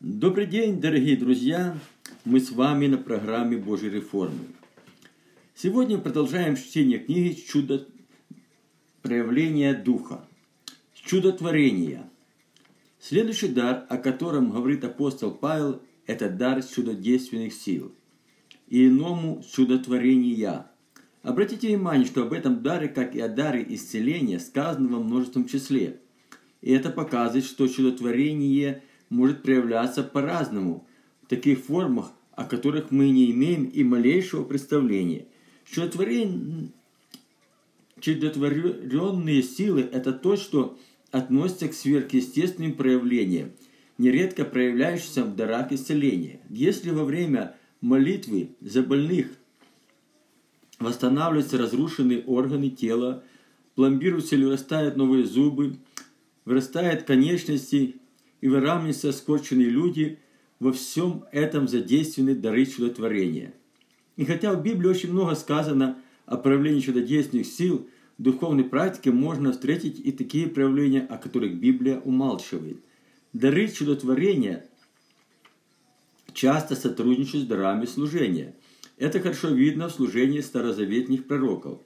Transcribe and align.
Добрый 0.00 0.46
день, 0.46 0.80
дорогие 0.80 1.16
друзья! 1.16 1.76
Мы 2.24 2.38
с 2.38 2.52
вами 2.52 2.86
на 2.86 2.98
программе 2.98 3.56
Божьей 3.56 3.90
реформы. 3.90 4.46
Сегодня 5.56 5.98
продолжаем 5.98 6.54
чтение 6.54 7.00
книги 7.00 7.32
«Чудо 7.34 7.84
проявления 9.02 9.74
Духа». 9.74 10.24
Чудотворение. 10.94 12.08
Следующий 13.00 13.48
дар, 13.48 13.86
о 13.88 13.96
котором 13.96 14.52
говорит 14.52 14.84
апостол 14.84 15.32
Павел, 15.32 15.82
это 16.06 16.30
дар 16.30 16.62
чудодейственных 16.62 17.52
сил. 17.52 17.92
И 18.68 18.86
иному 18.86 19.42
чудотворения. 19.52 20.70
Обратите 21.24 21.66
внимание, 21.66 22.06
что 22.06 22.22
об 22.22 22.32
этом 22.34 22.62
даре, 22.62 22.86
как 22.86 23.16
и 23.16 23.20
о 23.20 23.28
даре 23.28 23.66
исцеления, 23.68 24.38
сказано 24.38 24.90
во 24.90 25.02
множественном 25.02 25.48
числе. 25.48 25.98
И 26.60 26.70
это 26.70 26.90
показывает, 26.90 27.44
что 27.44 27.66
чудотворение– 27.66 28.84
может 29.08 29.42
проявляться 29.42 30.02
по-разному, 30.02 30.86
в 31.22 31.26
таких 31.28 31.60
формах, 31.60 32.12
о 32.32 32.44
которых 32.44 32.90
мы 32.90 33.10
не 33.10 33.30
имеем 33.30 33.64
и 33.64 33.82
малейшего 33.84 34.44
представления. 34.44 35.26
Чудотворение, 35.70 36.70
чудотворенные 38.00 39.42
силы– 39.42 39.80
это 39.92 40.12
то, 40.12 40.36
что 40.36 40.78
относится 41.10 41.68
к 41.68 41.74
сверхъестественным 41.74 42.74
проявлениям, 42.74 43.52
нередко 43.98 44.44
проявляющимся 44.44 45.24
в 45.24 45.36
дарах 45.36 45.72
исцеления. 45.72 46.40
Если 46.48 46.90
во 46.90 47.04
время 47.04 47.56
молитвы 47.80 48.50
за 48.60 48.82
больных 48.82 49.28
восстанавливаются 50.78 51.58
разрушенные 51.58 52.22
органы 52.24 52.70
тела, 52.70 53.24
пломбируются 53.74 54.36
или 54.36 54.44
вырастают 54.44 54.96
новые 54.96 55.24
зубы, 55.24 55.76
вырастают 56.44 57.02
конечности 57.02 57.96
и 58.40 58.48
выравниваются 58.48 59.12
скорченные 59.12 59.68
люди, 59.68 60.18
во 60.60 60.72
всем 60.72 61.24
этом 61.32 61.68
задействованы 61.68 62.34
дары 62.34 62.66
чудотворения. 62.66 63.54
И 64.16 64.24
хотя 64.24 64.52
в 64.52 64.62
Библии 64.62 64.88
очень 64.88 65.12
много 65.12 65.34
сказано 65.34 65.98
о 66.26 66.36
проявлении 66.36 66.80
чудодейственных 66.80 67.46
сил, 67.46 67.88
в 68.18 68.22
духовной 68.22 68.64
практике 68.64 69.12
можно 69.12 69.52
встретить 69.52 70.00
и 70.00 70.10
такие 70.10 70.48
проявления, 70.48 71.02
о 71.02 71.16
которых 71.16 71.54
Библия 71.54 72.00
умалчивает. 72.00 72.78
Дары 73.32 73.68
чудотворения 73.68 74.66
часто 76.32 76.74
сотрудничают 76.74 77.44
с 77.44 77.48
дарами 77.48 77.86
служения. 77.86 78.56
Это 78.96 79.20
хорошо 79.20 79.48
видно 79.50 79.88
в 79.88 79.92
служении 79.92 80.40
старозаветных 80.40 81.26
пророков. 81.26 81.80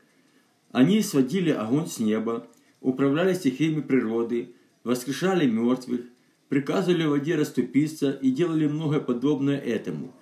Они 0.71 1.03
сводили 1.03 1.51
огонь 1.51 1.87
с 1.87 1.99
неба, 1.99 2.47
управляли 2.81 3.35
стихиями 3.35 3.83
природы, 3.83 4.55
воскрешали 4.85 5.47
мертвых, 5.47 6.01
приказывали 6.53 7.07
воде 7.07 7.37
расступиться 7.37 8.11
и 8.11 8.31
делали 8.31 8.67
многое 8.67 9.01
подобное 9.01 9.57
этому. 9.57 10.13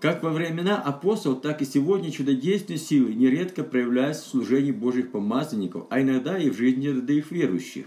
Как 0.00 0.22
во 0.22 0.30
времена 0.30 0.80
апостолов, 0.80 1.42
так 1.42 1.60
и 1.60 1.66
сегодня 1.66 2.10
чудодейственные 2.10 2.78
силы 2.78 3.12
нередко 3.12 3.62
проявляются 3.62 4.24
в 4.24 4.28
служении 4.28 4.70
Божьих 4.70 5.10
помазанников, 5.10 5.88
а 5.90 6.00
иногда 6.00 6.38
и 6.38 6.48
в 6.48 6.56
жизни 6.56 6.88
родных 6.88 7.30
верующих. 7.30 7.84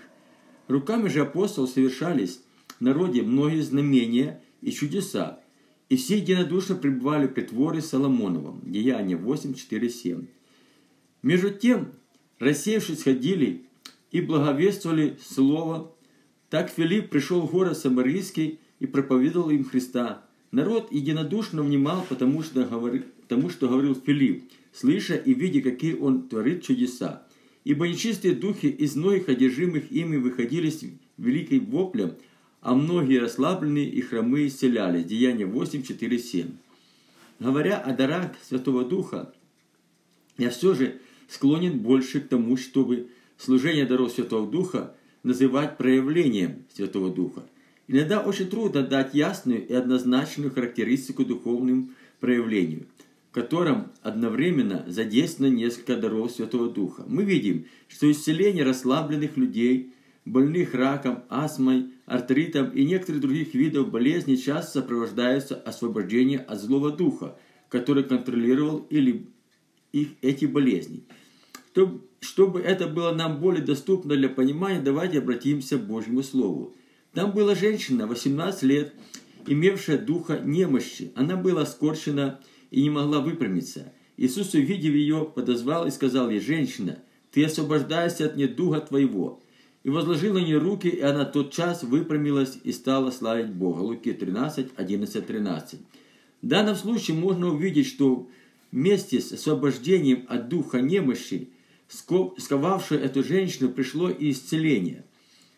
Руками 0.67 1.09
же 1.09 1.21
апостолов 1.21 1.71
совершались 1.71 2.41
в 2.77 2.81
народе 2.81 3.23
многие 3.23 3.61
знамения 3.61 4.43
и 4.61 4.69
чудеса, 4.69 5.39
и 5.89 5.95
все 5.95 6.17
единодушно 6.17 6.75
пребывали 6.75 7.25
при 7.25 7.41
творе 7.41 7.81
Соломоновом. 7.81 8.61
Деяние 8.63 9.17
8, 9.17 9.55
4, 9.55 9.89
7. 9.89 10.27
Между 11.23 11.49
тем, 11.49 11.93
рассеявшись, 12.37 13.01
ходили 13.01 13.65
и 14.11 14.21
благовествовали 14.21 15.17
Слово 15.19 15.95
так 16.49 16.71
Филипп 16.71 17.09
пришел 17.09 17.41
в 17.41 17.51
город 17.51 17.77
Самарийский 17.77 18.59
и 18.79 18.87
проповедовал 18.87 19.49
им 19.49 19.63
Христа. 19.63 20.25
Народ 20.51 20.91
единодушно 20.91 21.61
внимал, 21.61 22.05
потому 22.09 22.41
что, 22.41 22.65
говорил, 22.65 23.03
тому, 23.27 23.49
что 23.49 23.67
говорил 23.67 23.95
Филипп, 23.95 24.49
слыша 24.73 25.15
и 25.15 25.33
видя, 25.33 25.61
какие 25.61 25.93
он 25.93 26.27
творит 26.27 26.63
чудеса. 26.63 27.23
Ибо 27.65 27.87
нечистые 27.87 28.33
духи 28.33 28.65
из 28.65 28.95
многих 28.95 29.29
одержимых 29.29 29.91
ими 29.91 30.17
выходили 30.17 30.69
с 30.69 30.83
великой 31.17 31.59
воплем, 31.59 32.15
а 32.61 32.73
многие 32.73 33.19
расслабленные 33.19 33.87
и 33.87 34.01
хромые 34.01 34.47
исцелялись. 34.47 35.05
Деяние 35.05 35.45
8, 35.45 35.83
4, 35.83 36.19
7. 36.19 36.47
Говоря 37.39 37.77
о 37.77 37.95
дарах 37.95 38.31
Святого 38.41 38.83
Духа, 38.83 39.33
я 40.37 40.49
все 40.49 40.73
же 40.73 40.99
склонен 41.27 41.79
больше 41.79 42.21
к 42.21 42.27
тому, 42.27 42.57
чтобы 42.57 43.09
служение 43.37 43.85
даров 43.85 44.11
Святого 44.11 44.49
Духа 44.49 44.95
называть 45.23 45.77
проявлением 45.77 46.65
Святого 46.73 47.09
Духа. 47.13 47.43
Иногда 47.87 48.21
очень 48.21 48.49
трудно 48.49 48.83
дать 48.83 49.13
ясную 49.13 49.67
и 49.67 49.73
однозначную 49.73 50.51
характеристику 50.51 51.25
духовным 51.25 51.95
проявлению, 52.19 52.85
в 53.31 53.33
котором 53.33 53.91
одновременно 54.01 54.85
задействовано 54.87 55.53
несколько 55.53 55.95
даров 55.95 56.31
Святого 56.31 56.69
Духа. 56.69 57.03
Мы 57.07 57.23
видим, 57.23 57.65
что 57.87 58.09
исцеление 58.11 58.63
расслабленных 58.63 59.37
людей, 59.37 59.93
больных 60.25 60.75
раком, 60.75 61.23
астмой, 61.29 61.91
артритом 62.05 62.69
и 62.71 62.85
некоторых 62.85 63.21
других 63.21 63.53
видов 63.53 63.89
болезней 63.89 64.37
часто 64.37 64.81
сопровождаются 64.81 65.55
освобождением 65.55 66.41
от 66.47 66.59
злого 66.61 66.91
духа, 66.91 67.37
который 67.69 68.03
контролировал 68.03 68.85
или 68.89 69.27
их 69.91 70.09
эти 70.21 70.45
болезни. 70.45 71.03
Чтобы 71.71 72.01
чтобы 72.21 72.59
это 72.59 72.87
было 72.87 73.13
нам 73.13 73.39
более 73.39 73.63
доступно 73.63 74.15
для 74.15 74.29
понимания, 74.29 74.81
давайте 74.81 75.19
обратимся 75.19 75.77
к 75.77 75.85
Божьему 75.85 76.21
Слову. 76.21 76.75
Там 77.13 77.31
была 77.31 77.55
женщина, 77.55 78.07
18 78.07 78.63
лет, 78.63 78.93
имевшая 79.47 79.97
духа 79.97 80.39
немощи. 80.39 81.11
Она 81.15 81.37
была 81.37 81.65
скорчена 81.65 82.39
и 82.71 82.81
не 82.81 82.89
могла 82.89 83.19
выпрямиться. 83.19 83.93
Иисус, 84.17 84.53
увидев 84.53 84.93
ее, 84.93 85.31
подозвал 85.33 85.87
и 85.87 85.91
сказал 85.91 86.29
ей, 86.29 86.41
«Женщина, 86.41 86.99
ты 87.31 87.45
освобождаешься 87.45 88.25
от 88.25 88.35
недуга 88.35 88.81
твоего». 88.81 89.41
И 89.83 89.89
возложил 89.89 90.33
на 90.33 90.39
нее 90.39 90.57
руки, 90.57 90.89
и 90.89 90.99
она 90.99 91.23
тот 91.23 91.53
час 91.53 91.83
выпрямилась 91.83 92.57
и 92.65 92.73
стала 92.73 93.11
славить 93.11 93.49
Бога. 93.49 93.79
Луки 93.79 94.11
13, 94.11 94.67
11, 94.75 95.25
13. 95.25 95.79
В 96.41 96.47
данном 96.47 96.75
случае 96.75 97.15
можно 97.15 97.47
увидеть, 97.47 97.87
что 97.87 98.27
вместе 98.73 99.21
с 99.21 99.31
освобождением 99.31 100.25
от 100.27 100.49
духа 100.49 100.81
немощи 100.81 101.49
сковавшее 101.89 103.01
эту 103.01 103.23
женщину, 103.23 103.69
пришло 103.69 104.09
и 104.09 104.31
исцеление. 104.31 105.03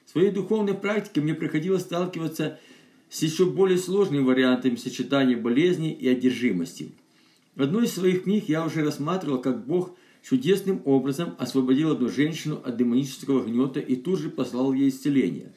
В 0.05 0.11
своей 0.11 0.31
духовной 0.31 0.73
практике 0.73 1.21
мне 1.21 1.33
приходилось 1.33 1.83
сталкиваться 1.83 2.59
с 3.09 3.21
еще 3.21 3.45
более 3.45 3.77
сложными 3.77 4.23
вариантами 4.23 4.75
сочетания 4.75 5.37
болезни 5.37 5.93
и 5.93 6.07
одержимости. 6.07 6.93
В 7.55 7.61
одной 7.61 7.85
из 7.85 7.93
своих 7.93 8.23
книг 8.23 8.45
я 8.47 8.65
уже 8.65 8.83
рассматривал, 8.83 9.41
как 9.41 9.65
Бог 9.65 9.95
чудесным 10.23 10.81
образом 10.85 11.35
освободил 11.37 11.91
одну 11.91 12.07
женщину 12.07 12.61
от 12.63 12.77
демонического 12.77 13.43
гнета 13.43 13.79
и 13.79 13.95
тут 13.95 14.19
же 14.19 14.29
послал 14.29 14.73
ей 14.73 14.89
исцеление. 14.89 15.53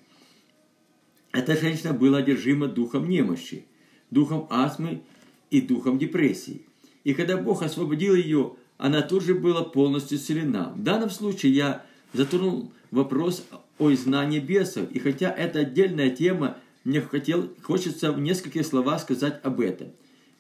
Эта 1.33 1.57
женщина 1.57 1.93
была 1.93 2.19
одержима 2.19 2.67
духом 2.67 3.09
немощи, 3.09 3.67
духом 4.11 4.47
астмы 4.51 5.03
и 5.51 5.61
духом 5.61 5.99
депрессии. 5.99 6.63
И 7.05 7.13
когда 7.13 7.37
Бог 7.37 7.63
освободил 7.63 8.15
ее 8.15 8.55
она 8.79 9.03
тут 9.03 9.23
же 9.23 9.35
была 9.35 9.63
полностью 9.63 10.19
исцелена. 10.19 10.73
В 10.75 10.83
данном 10.83 11.11
случае 11.11 11.53
я 11.53 11.87
затронул 12.13 12.73
вопрос 12.91 13.47
о 13.79 13.93
изгнании 13.93 14.41
бесов, 14.41 14.91
и 14.91 14.99
хотя 14.99 15.31
это 15.31 15.61
отдельная 15.61 16.11
тема, 16.11 16.59
мне 16.85 17.01
хотел, 17.01 17.51
хочется 17.63 18.13
в 18.13 18.21
нескольких 18.21 18.67
словах 18.67 19.01
сказать 19.01 19.41
об 19.43 19.61
этом. 19.61 19.89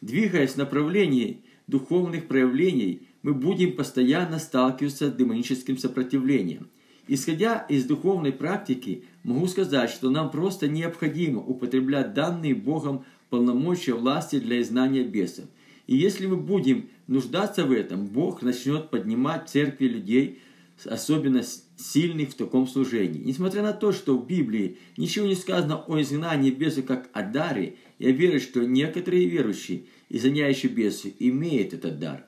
Двигаясь 0.01 0.53
в 0.53 0.57
направлении 0.59 1.41
духовных 1.67 2.27
проявлений, 2.27 3.09
мы 3.23 3.33
будем 3.33 3.73
постоянно 3.73 4.39
сталкиваться 4.39 5.09
с 5.09 5.15
демоническим 5.15 5.79
сопротивлением. 5.79 6.69
Исходя 7.07 7.59
из 7.69 7.85
духовной 7.85 8.33
практики, 8.33 9.05
могу 9.23 9.47
сказать, 9.47 9.91
что 9.91 10.11
нам 10.11 10.31
просто 10.31 10.69
необходимо 10.69 11.41
употреблять 11.41 12.15
данные 12.15 12.55
Богом 12.55 13.05
полномочия 13.31 13.95
власти 13.95 14.39
для 14.39 14.61
изгнания 14.61 15.05
бесов– 15.05 15.47
и 15.87 15.97
если 15.97 16.27
мы 16.27 16.37
будем 16.37 16.89
нуждаться 17.07 17.65
в 17.65 17.73
этом, 17.73 18.07
Бог 18.07 18.43
начнет 18.43 18.91
поднимать 18.91 19.49
в 19.49 19.53
церкви 19.53 19.87
людей, 19.87 20.39
особенно 20.85 21.43
сильных 21.77 22.31
в 22.31 22.35
таком 22.35 22.67
служении. 22.67 23.21
Несмотря 23.21 23.63
на 23.63 23.73
то, 23.73 23.93
что 23.93 24.17
в 24.17 24.27
Библии 24.27 24.79
ничего 24.97 25.27
не 25.27 25.35
сказано 25.35 25.85
о 25.87 26.01
изгнании 26.01 26.51
бесов 26.51 26.87
как 26.87 27.11
о 27.13 27.23
даре, 27.23 27.77
я 27.99 28.11
верю, 28.11 28.41
что 28.41 28.65
некоторые 28.65 29.27
верующие, 29.27 29.85
изгоняющие 30.09 30.73
бесов, 30.73 31.13
имеют 31.19 31.75
этот 31.75 31.99
дар. 31.99 32.25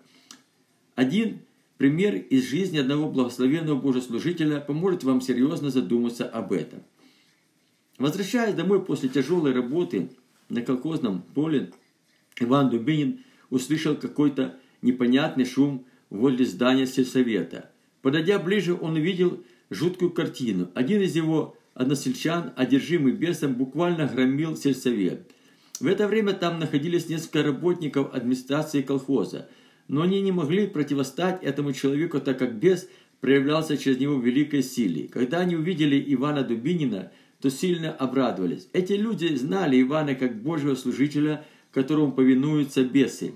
Один 0.95 1.41
пример 1.79 2.15
из 2.15 2.49
жизни 2.49 2.79
одного 2.79 3.11
благословенного 3.11 3.81
божеслужителя 3.81 4.61
поможет 4.61 5.05
вам 5.05 5.21
серьезно 5.21 5.71
задуматься 5.71 6.27
об 6.27 6.53
этом. 6.53 6.83
Возвращаясь 7.99 8.55
домой 8.55 8.85
после 8.85 9.09
тяжелой 9.09 9.53
работы 9.53 10.11
на 10.49 10.61
колхозном 10.61 11.23
поле, 11.23 11.73
Иван 12.39 12.71
Дубинин 12.71 13.21
услышал 13.51 13.97
какой-то 13.97 14.57
непонятный 14.83 15.45
шум 15.45 15.87
возле 16.11 16.45
здания 16.45 16.87
сельсовета. 16.87 17.71
Подойдя 18.03 18.39
ближе, 18.39 18.75
он 18.75 18.95
увидел 18.95 19.43
жуткую 19.71 20.11
картину. 20.11 20.71
Один 20.75 21.01
из 21.03 21.17
его 21.17 21.57
односельчан, 21.75 22.53
одержимый 22.57 23.13
бесом, 23.13 23.55
буквально 23.55 24.07
громил 24.07 24.57
сельсовет. 24.57 25.31
В 25.81 25.87
это 25.87 26.09
время 26.09 26.33
там 26.33 26.59
находились 26.59 27.09
несколько 27.09 27.43
работников 27.43 28.15
администрации 28.15 28.83
колхоза, 28.83 29.49
но 29.89 30.03
они 30.03 30.21
не 30.23 30.33
могли 30.33 30.67
противостать 30.67 31.43
этому 31.43 31.73
человеку, 31.73 32.19
так 32.19 32.39
как 32.39 32.55
бес 32.59 32.89
проявлялся 33.21 33.77
через 33.77 33.99
него 33.99 34.17
в 34.17 34.25
великой 34.25 34.63
силе. 34.63 35.09
Когда 35.09 35.41
они 35.41 35.55
увидели 35.55 36.03
Ивана 36.15 36.45
Дубинина, 36.45 37.13
то 37.41 37.51
сильно 37.51 37.93
обрадовались. 37.93 38.69
Эти 38.73 38.95
люди 38.95 39.35
знали 39.35 39.81
Ивана 39.81 40.15
как 40.15 40.41
Божьего 40.43 40.75
служителя, 40.75 41.45
которому 41.77 42.11
повинуются 42.11 42.85
бесы. 42.85 43.35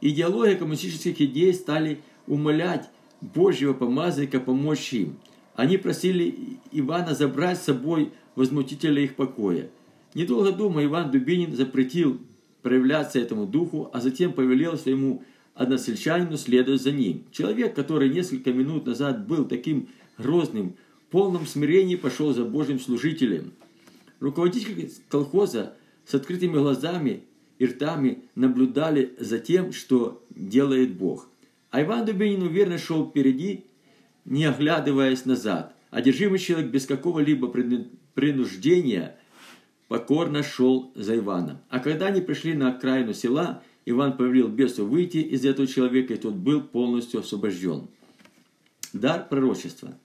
Идеология 0.00 0.54
коммунистических 0.54 1.20
идей 1.20 1.52
стали 1.52 1.98
умолять 2.28 2.88
Божьего 3.20 3.72
помазанника 3.72 4.38
помочь 4.38 4.92
им. 4.92 5.16
Они 5.56 5.76
просили 5.76 6.60
Ивана 6.70 7.16
забрать 7.16 7.58
с 7.58 7.64
собой 7.64 8.12
возмутителя 8.36 9.02
их 9.02 9.16
покоя. 9.16 9.70
Недолго 10.14 10.52
думая, 10.52 10.84
Иван 10.84 11.10
Дубинин 11.10 11.56
запретил 11.56 12.20
проявляться 12.62 13.18
этому 13.18 13.44
духу, 13.44 13.90
а 13.92 14.00
затем 14.00 14.34
повелел 14.34 14.78
своему 14.78 15.24
односельчанину 15.56 16.36
следовать 16.36 16.80
за 16.80 16.92
ним. 16.92 17.24
Человек, 17.32 17.74
который 17.74 18.08
несколько 18.08 18.52
минут 18.52 18.86
назад 18.86 19.26
был 19.26 19.46
таким 19.46 19.88
грозным, 20.16 20.76
в 21.08 21.10
полном 21.10 21.44
смирении 21.44 21.96
пошел 21.96 22.32
за 22.32 22.44
Божьим 22.44 22.78
служителем. 22.78 23.52
Руководители 24.20 24.92
колхоза 25.08 25.74
с 26.06 26.14
открытыми 26.14 26.52
глазами 26.52 27.24
и 27.58 27.66
ртами 27.66 28.24
наблюдали 28.34 29.14
за 29.18 29.38
тем, 29.38 29.72
что 29.72 30.24
делает 30.30 30.94
Бог. 30.94 31.28
А 31.70 31.82
Иван 31.82 32.04
Дубинин 32.04 32.42
уверенно 32.42 32.78
шел 32.78 33.08
впереди, 33.08 33.64
не 34.24 34.44
оглядываясь 34.44 35.24
назад. 35.24 35.74
Одержимый 35.90 36.38
человек 36.38 36.70
без 36.70 36.86
какого-либо 36.86 37.48
принуждения 38.14 39.16
покорно 39.88 40.42
шел 40.42 40.92
за 40.94 41.16
Иваном. 41.16 41.58
А 41.68 41.78
когда 41.78 42.06
они 42.06 42.20
пришли 42.20 42.54
на 42.54 42.70
окраину 42.70 43.12
села, 43.12 43.62
Иван 43.86 44.16
повелел 44.16 44.48
бесу 44.48 44.86
выйти 44.86 45.18
из 45.18 45.44
этого 45.44 45.66
человека, 45.68 46.14
и 46.14 46.16
тот 46.16 46.34
был 46.34 46.62
полностью 46.62 47.20
освобожден. 47.20 47.86
Дар 48.92 49.26
пророчества. 49.28 49.96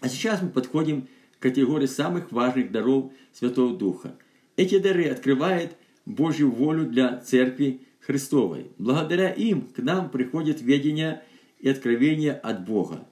А 0.00 0.08
сейчас 0.08 0.42
мы 0.42 0.48
подходим 0.48 1.06
к 1.38 1.42
категории 1.42 1.86
самых 1.86 2.32
важных 2.32 2.72
даров 2.72 3.12
Святого 3.32 3.76
Духа. 3.76 4.14
Эти 4.56 4.78
дары 4.78 5.06
открывают 5.06 5.76
Божью 6.06 6.52
волю 6.52 6.86
для 6.86 7.18
Церкви 7.18 7.80
Христовой. 8.00 8.70
Благодаря 8.78 9.30
им 9.30 9.62
к 9.62 9.78
нам 9.78 10.08
приходит 10.08 10.62
ведение 10.62 11.22
и 11.58 11.68
откровение 11.68 12.32
от 12.32 12.64
Бога. 12.64 13.06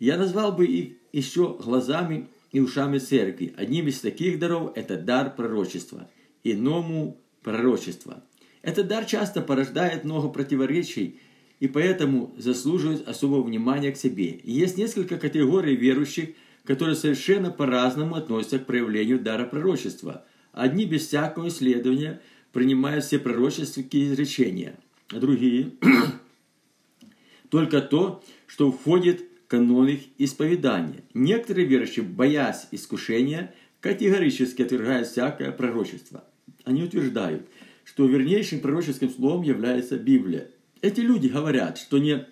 Я 0.00 0.16
назвал 0.16 0.52
бы 0.52 0.66
их 0.66 0.94
еще 1.12 1.56
глазами 1.62 2.26
и 2.50 2.60
ушами 2.60 2.98
Церкви. 2.98 3.52
Одним 3.56 3.88
из 3.88 4.00
таких 4.00 4.38
даров– 4.38 4.72
это 4.74 4.96
дар 4.96 5.34
пророчества. 5.34 6.08
Иному 6.42 7.20
пророчество. 7.42 8.24
Этот 8.62 8.88
дар 8.88 9.04
часто 9.04 9.42
порождает 9.42 10.04
много 10.04 10.28
противоречий 10.28 11.20
и 11.60 11.68
поэтому 11.68 12.32
заслуживает 12.38 13.06
особого 13.06 13.42
внимания 13.42 13.92
к 13.92 13.96
себе. 13.96 14.30
И 14.30 14.52
есть 14.52 14.78
несколько 14.78 15.18
категорий 15.18 15.76
верующих, 15.76 16.30
которые 16.64 16.96
совершенно 16.96 17.50
по-разному 17.50 18.14
относятся 18.14 18.58
к 18.58 18.66
проявлению 18.66 19.18
дара 19.18 19.44
пророчества. 19.44 20.24
Одни 20.52 20.86
без 20.86 21.06
всякого 21.06 21.48
исследования– 21.48 22.22
принимая 22.58 23.00
все 23.00 23.20
пророческие 23.20 24.08
изречения, 24.08 24.74
а 25.10 25.20
другие 25.20 25.74
только 27.50 27.80
то, 27.80 28.20
что 28.48 28.72
входит 28.72 29.20
в 29.20 29.46
канон 29.46 29.86
их 29.86 30.00
исповедания. 30.18 31.04
Некоторые 31.14 31.68
верующие, 31.68 32.04
боясь 32.04 32.66
искушения, 32.72 33.54
категорически 33.78 34.62
отвергают 34.62 35.06
всякое 35.06 35.52
пророчество. 35.52 36.24
Они 36.64 36.82
утверждают, 36.82 37.46
что 37.84 38.06
вернейшим 38.06 38.58
пророческим 38.58 39.10
словом 39.10 39.42
является 39.42 39.96
Библия. 39.96 40.50
Эти 40.82 40.98
люди 40.98 41.28
говорят, 41.28 41.78
что 41.78 41.98
не 41.98 42.26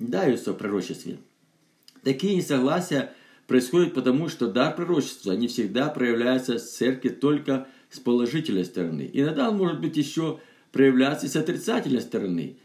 даются 0.00 0.52
в 0.52 0.56
пророчестве. 0.56 1.18
Такие 2.02 2.34
несогласия 2.34 3.12
происходят 3.46 3.94
потому, 3.94 4.28
что 4.28 4.48
дар 4.48 4.74
пророчества 4.74 5.30
не 5.30 5.46
всегда 5.46 5.90
проявляется 5.90 6.58
в 6.58 6.60
церкви 6.60 7.10
только 7.10 7.68
в 7.79 7.79
с 7.90 7.98
положительной 7.98 8.64
стороны. 8.64 9.10
Иногда 9.12 9.50
он 9.50 9.58
может 9.58 9.80
быть 9.80 9.96
еще 9.96 10.38
проявляться 10.72 11.28
с 11.28 11.36
отрицательной 11.36 12.00
стороны. 12.00 12.56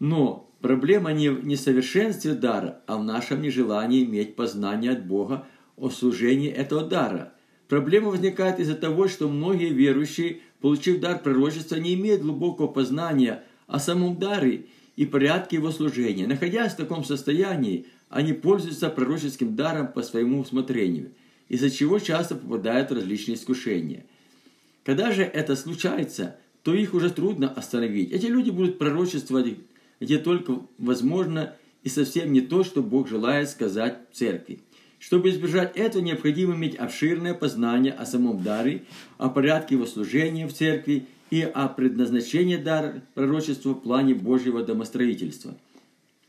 Но 0.00 0.50
проблема 0.60 1.12
не 1.12 1.28
в 1.28 1.46
несовершенстве 1.46 2.34
дара, 2.34 2.80
а 2.86 2.96
в 2.96 3.04
нашем 3.04 3.42
нежелании 3.42 4.04
иметь 4.04 4.34
познание 4.34 4.92
от 4.92 5.06
Бога 5.06 5.46
о 5.76 5.90
служении 5.90 6.50
этого 6.50 6.84
дара. 6.84 7.34
Проблема 7.68 8.10
возникает 8.10 8.58
из-за 8.58 8.74
того, 8.74 9.08
что 9.08 9.28
многие 9.28 9.70
верующие, 9.72 10.40
получив 10.60 11.00
дар 11.00 11.18
пророчества, 11.18 11.76
не 11.76 11.94
имеют 11.94 12.22
глубокого 12.22 12.66
познания 12.66 13.44
о 13.66 13.78
самом 13.78 14.18
даре 14.18 14.66
и 14.96 15.06
порядке 15.06 15.56
его 15.56 15.70
служения. 15.70 16.26
Находясь 16.26 16.72
в 16.72 16.76
таком 16.76 17.04
состоянии, 17.04 17.86
они 18.08 18.32
пользуются 18.32 18.90
пророческим 18.90 19.56
даром 19.56 19.88
по 19.88 20.02
своему 20.02 20.40
усмотрению, 20.40 21.12
из-за 21.48 21.70
чего 21.70 21.98
часто 21.98 22.34
попадают 22.34 22.90
в 22.90 22.94
различные 22.94 23.36
искушения– 23.36 24.06
когда 24.84 25.12
же 25.12 25.22
это 25.22 25.54
случается, 25.56 26.36
то 26.62 26.74
их 26.74 26.94
уже 26.94 27.10
трудно 27.10 27.48
остановить. 27.48 28.12
Эти 28.12 28.26
люди 28.26 28.50
будут 28.50 28.78
пророчествовать, 28.78 29.56
где 30.00 30.18
только 30.18 30.60
возможно, 30.78 31.54
и 31.82 31.88
совсем 31.88 32.32
не 32.32 32.40
то, 32.40 32.64
что 32.64 32.82
Бог 32.82 33.08
желает 33.08 33.48
сказать 33.50 33.98
церкви. 34.12 34.60
Чтобы 34.98 35.30
избежать 35.30 35.76
этого, 35.76 36.02
необходимо 36.02 36.54
иметь 36.54 36.76
обширное 36.76 37.34
познание 37.34 37.92
о 37.92 38.06
самом 38.06 38.42
даре, 38.42 38.84
о 39.18 39.28
порядке 39.28 39.74
его 39.74 39.86
служения 39.86 40.46
в 40.46 40.52
церкви 40.52 41.06
и 41.30 41.42
о 41.42 41.66
предназначении 41.68 42.56
дара 42.56 43.02
пророчества 43.14 43.70
в 43.70 43.80
плане 43.80 44.14
Божьего 44.14 44.62
домостроительства. 44.62 45.56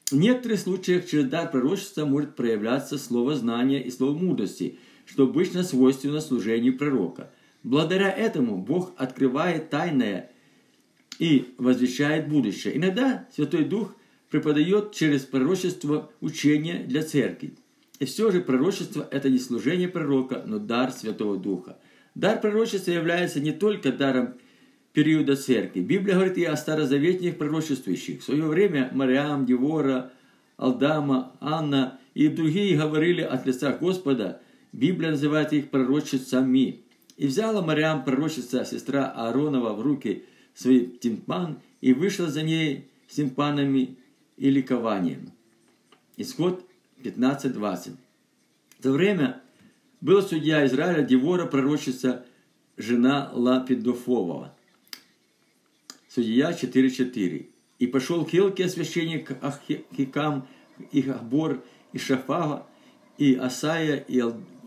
В 0.10 0.16
некоторых 0.16 0.60
случаях 0.60 1.06
через 1.08 1.26
дар 1.26 1.52
пророчества 1.52 2.06
может 2.06 2.36
проявляться 2.36 2.98
слово 2.98 3.36
знания 3.36 3.82
и 3.82 3.92
слово 3.92 4.18
мудрости, 4.18 4.80
что 5.06 5.24
обычно 5.24 5.64
свойственно 5.64 6.22
служению 6.22 6.78
пророка– 6.78 7.30
Благодаря 7.64 8.12
этому 8.12 8.58
Бог 8.58 8.94
открывает 8.98 9.70
тайное 9.70 10.30
и 11.20 11.54
возвещает 11.58 12.28
будущее. 12.28 12.78
Иногда 12.78 13.28
Святой 13.34 13.64
Дух 13.64 13.96
преподает 14.30 14.92
через 14.92 15.22
пророчество 15.22 16.12
учение 16.20 16.84
для 16.84 17.04
церкви. 17.04 17.54
И 18.00 18.06
все 18.06 18.32
же 18.32 18.42
пророчество– 18.42 19.08
это 19.12 19.30
не 19.30 19.40
служение 19.40 19.88
пророка, 19.88 20.44
но 20.46 20.60
дар 20.60 20.92
Святого 20.92 21.38
Духа. 21.38 21.78
Дар 22.16 22.42
пророчества 22.42 22.92
является 22.92 23.40
не 23.40 23.52
только 23.52 23.92
даром 23.92 24.36
периода 24.92 25.36
церкви. 25.36 25.82
Библия 25.82 26.16
говорит 26.16 26.38
и 26.38 26.44
о 26.44 26.56
старозаветных 26.58 27.38
пророчествующих. 27.38 28.22
В 28.22 28.24
свое 28.24 28.44
время 28.46 28.90
Мариам, 28.94 29.46
Девора, 29.46 30.12
Алдама, 30.58 31.36
Анна 31.40 32.00
и 32.14 32.28
другие 32.28 32.78
говорили 32.78 33.22
от 33.22 33.46
лица 33.46 33.72
Господа. 33.72 34.42
Библия 34.72 35.12
называет 35.12 35.54
их 35.54 35.70
пророчествами. 35.70 36.82
И 37.18 37.28
взяла 37.28 37.62
Мариам, 37.62 38.04
пророчица, 38.04 38.66
сестра 38.66 39.06
Ааронова, 39.08 39.74
в 39.74 39.82
руки 39.82 40.26
свой 40.54 40.88
тимпан 41.00 41.60
и 41.82 41.94
вышла 41.94 42.28
за 42.28 42.44
ней 42.44 42.88
с 43.08 43.16
тимпанами 43.16 43.98
и 44.38 44.50
ликованием. 44.50 45.32
Исход 46.18 46.66
15.20. 47.04 47.96
В 48.80 48.84
то 48.84 48.92
время 48.92 49.42
был 50.02 50.22
судья 50.22 50.66
Израиля 50.66 51.04
Девора, 51.04 51.46
пророчица, 51.46 52.26
жена 52.78 53.30
Лапидофового. 53.34 54.54
Судья 56.10 56.52
4.4. 56.52 57.48
И 57.80 57.88
пошел 57.88 58.26
Хилкия, 58.26 58.68
священник 58.68 59.32
Ахикам, 59.44 60.48
и 60.92 61.08
Ахбор, 61.10 61.64
и 61.92 61.98
Шафага, 61.98 62.66
и 63.18 63.36
Асая, 63.36 63.98
и 63.98 64.20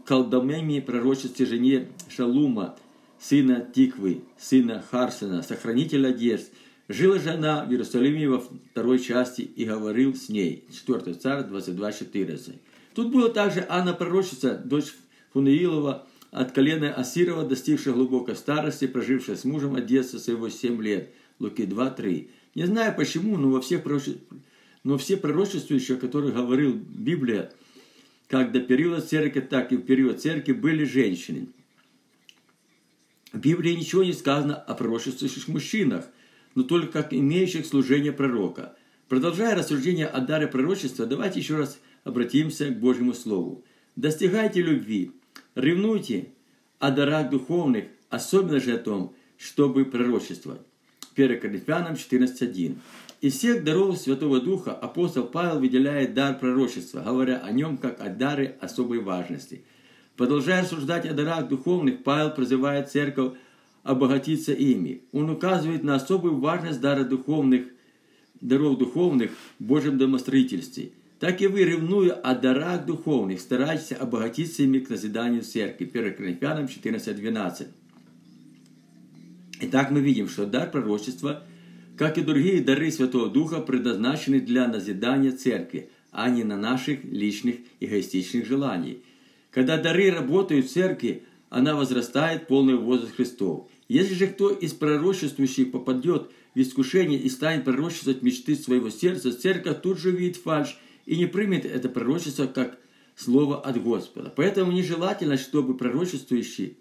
колдомеми 0.07 0.81
пророчестве 0.81 1.47
жене 1.47 1.89
Шалума, 2.09 2.77
сына 3.19 3.67
Тиквы, 3.75 4.23
сына 4.39 4.85
Харсена, 4.91 5.43
сохранителя 5.43 6.09
одежд. 6.09 6.47
Жила 6.89 7.19
же 7.19 7.31
она 7.31 7.65
в 7.65 7.71
Иерусалиме 7.71 8.29
во 8.29 8.39
второй 8.41 9.01
части 9.01 9.43
и 9.43 9.65
говорил 9.65 10.15
с 10.15 10.29
ней. 10.29 10.65
4 10.73 11.15
царь 11.15 11.43
22.14. 11.45 12.55
Тут 12.95 13.13
была 13.13 13.29
также 13.29 13.67
Анна 13.69 13.93
пророчица, 13.93 14.55
дочь 14.65 14.95
Фунеилова, 15.33 16.07
от 16.31 16.53
колена 16.53 16.93
Асирова, 16.95 17.45
достигшая 17.45 17.95
глубокой 17.95 18.37
старости, 18.37 18.87
прожившая 18.87 19.37
с 19.37 19.45
мужем 19.45 19.75
от 19.75 19.87
детства 19.87 20.19
своего 20.19 20.49
7 20.49 20.81
лет. 20.83 21.11
Луки 21.41 21.63
2.3. 21.63 22.29
Не 22.55 22.65
знаю 22.67 22.95
почему, 22.97 23.37
но 23.37 23.51
во 23.51 23.61
всех 23.61 23.83
пророчествах, 23.83 24.23
но 24.85 24.97
все 24.97 25.17
пророчествующие, 25.17 25.99
о 25.99 26.01
которых 26.01 26.35
говорил 26.35 26.73
Библия, 26.75 27.53
как 28.29 28.53
до 28.53 28.61
периода 28.61 29.01
церкви, 29.01 29.41
так 29.41 29.73
и 29.73 29.77
в 29.77 29.83
период 29.83 30.21
церкви 30.21 30.53
были 30.53 30.85
женщины. 30.85 31.49
В 33.33 33.39
Библии 33.39 33.73
ничего 33.73 34.03
не 34.03 34.13
сказано 34.13 34.57
о 34.57 34.75
пророчествующих 34.75 35.49
мужчинах, 35.49 36.07
но 36.55 36.63
только 36.63 37.03
как 37.03 37.13
имеющих 37.13 37.67
служение 37.67 38.13
пророка. 38.13 38.77
Продолжая 39.09 39.55
рассуждение 39.55 40.07
о 40.07 40.21
даре 40.21 40.47
пророчества, 40.47 41.07
давайте 41.07 41.41
еще 41.41 41.57
раз 41.57 41.79
обратимся 42.05 42.69
к 42.69 42.81
Божьему 42.81 43.13
Слову. 43.13 43.65
«Достигайте 43.95 44.63
любви, 44.63 45.13
Ревнуйте 45.55 46.29
о 46.79 46.91
дарах 46.91 47.31
духовных, 47.31 47.87
особенно 48.11 48.61
же 48.61 48.75
о 48.75 48.79
том, 48.79 49.15
чтобы 49.39 49.87
пророчествовать. 49.87 50.61
1 51.15 51.41
Коринфянам 51.41 51.95
14.1. 51.95 52.77
Из 53.27 53.39
всех 53.39 53.65
даров 53.65 53.99
Святого 53.99 54.41
Духа 54.41 54.71
апостол 54.71 55.25
Павел 55.25 55.59
выделяет 55.59 56.15
дар 56.15 56.39
пророчества, 56.39 57.01
говоря 57.01 57.39
о 57.39 57.51
нем 57.51 57.77
как 57.77 58.01
о 58.01 58.09
даре 58.09 58.57
особой 58.61 59.01
важности. 59.01 59.65
Продолжая 60.17 60.63
рассуждать 60.63 61.07
о 61.07 61.13
дарах 61.13 61.49
духовных, 61.49 62.05
Павел 62.05 62.31
призывает 62.31 62.89
церковь 62.89 63.33
обогатиться 63.83 64.53
ими. 64.53 65.03
Он 65.11 65.29
указывает 65.29 65.83
на 65.83 65.97
особую 65.97 66.39
важность 66.39 66.81
дара 66.81 67.03
духовных, 67.03 67.65
даров 68.41 68.79
духовных 68.79 69.33
в 69.59 69.65
Божьем 69.65 69.99
домостроительстве. 69.99 70.93
Так 71.19 71.43
и 71.43 71.49
вы, 71.49 71.65
ревнуя 71.65 72.13
о 72.13 72.33
дарах 72.37 72.87
духовных, 72.87 73.41
старайтесь 73.41 73.91
обогатиться 73.91 74.63
ими 74.63 74.79
к 74.79 74.89
назиданию 74.89 75.43
церкви. 75.43 75.91
1 75.93 76.15
Коринфянам 76.15 76.67
14.12. 76.67 77.67
Итак, 79.63 79.91
мы 79.91 79.99
видим, 79.99 80.29
что 80.29 80.47
дар 80.47 80.71
пророчества, 80.71 81.43
как 81.97 82.19
и 82.19 82.23
другие 82.23 82.63
дары 82.63 82.91
Святого 82.91 83.29
Духа, 83.29 83.61
предназначены 83.61 84.41
для 84.41 84.69
назидания 84.69 85.33
церкви, 85.33 85.91
а 86.13 86.31
не 86.31 86.45
на 86.45 86.57
наших 86.57 87.05
личных 87.05 87.57
эгоистичных 87.81 88.47
желаний. 88.47 89.03
Когда 89.51 89.77
дары 89.79 90.11
работают 90.11 90.67
в 90.67 90.73
церкви, 90.73 91.23
она 91.49 91.75
возрастает 91.75 92.47
полный 92.47 92.77
возраст 92.77 93.15
Христов. 93.17 93.69
Если 93.89 94.15
же 94.15 94.27
кто 94.27 94.51
из 94.51 94.73
пророчествующих 94.73 95.71
попадет 95.71 96.31
в 96.55 96.61
искушение 96.61 97.19
и 97.19 97.29
станет 97.29 97.65
пророчествовать 97.65 98.23
мечты 98.23 98.57
своего 98.57 98.91
сердца, 98.91 99.33
церковь 99.33 99.81
тут 99.81 99.99
же 99.99 100.11
видит 100.11 100.37
фальшь 100.37 100.77
и 101.07 101.17
не 101.17 101.27
примет 101.27 101.65
это 101.65 101.89
пророчество 101.89 102.47
как 102.47 102.79
слово 103.15 103.61
от 103.61 103.83
Господа. 103.83 104.33
Поэтому 104.35 104.73
нежелательно, 104.73 105.39
чтобы 105.39 105.77
пророчествующие 105.77 106.75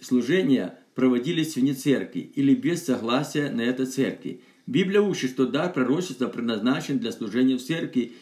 служения 0.00 0.78
проводились 0.94 1.56
вне 1.56 1.74
церкви 1.74 2.30
или 2.34 2.54
без 2.54 2.84
согласия 2.84 3.50
на 3.50 3.62
это 3.62 3.86
церкви. 3.86 4.40
Библия 4.66 5.00
учит, 5.00 5.30
что 5.30 5.46
дар 5.46 5.72
пророчества 5.72 6.28
предназначен 6.28 6.98
для 6.98 7.12
служения 7.12 7.56
в 7.56 7.62
церкви 7.62 8.12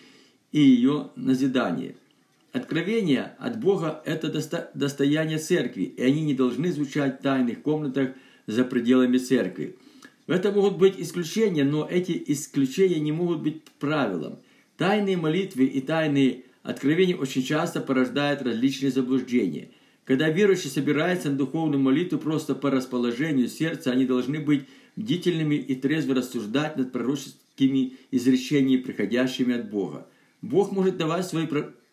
и 0.52 0.60
ее 0.60 1.10
назидания. 1.16 1.94
Откровения 2.52 3.36
от 3.38 3.60
Бога– 3.60 4.02
это 4.04 4.28
достояние 4.74 5.38
церкви, 5.38 5.82
и 5.82 6.02
они 6.02 6.22
не 6.22 6.34
должны 6.34 6.72
звучать 6.72 7.20
в 7.20 7.22
тайных 7.22 7.62
комнатах 7.62 8.10
за 8.46 8.64
пределами 8.64 9.18
церкви. 9.18 9.76
Это 10.26 10.50
могут 10.50 10.78
быть 10.78 10.94
исключения, 10.98 11.64
но 11.64 11.86
эти 11.88 12.20
исключения 12.26 12.98
не 12.98 13.12
могут 13.12 13.42
быть 13.42 13.62
правилом. 13.78 14.38
Тайные 14.76 15.16
молитвы 15.16 15.64
и 15.66 15.80
тайные 15.80 16.44
откровения 16.62 17.16
очень 17.16 17.42
часто 17.42 17.80
порождают 17.80 18.42
различные 18.42 18.90
заблуждения. 18.90 19.68
Когда 20.10 20.28
верующий 20.28 20.70
собирается 20.70 21.30
на 21.30 21.36
духовную 21.36 21.80
молитву 21.80 22.18
просто 22.18 22.56
по 22.56 22.68
расположению 22.68 23.46
сердца, 23.46 23.92
они 23.92 24.06
должны 24.06 24.40
быть 24.40 24.64
бдительными 24.96 25.54
и 25.54 25.76
трезво 25.76 26.16
рассуждать 26.16 26.76
над 26.76 26.90
пророческими 26.90 27.92
изречениями, 28.10 28.82
приходящими 28.82 29.54
от 29.54 29.70
Бога. 29.70 30.08
Бог 30.42 30.72
может 30.72 30.96
давать 30.96 31.26
свои 31.26 31.46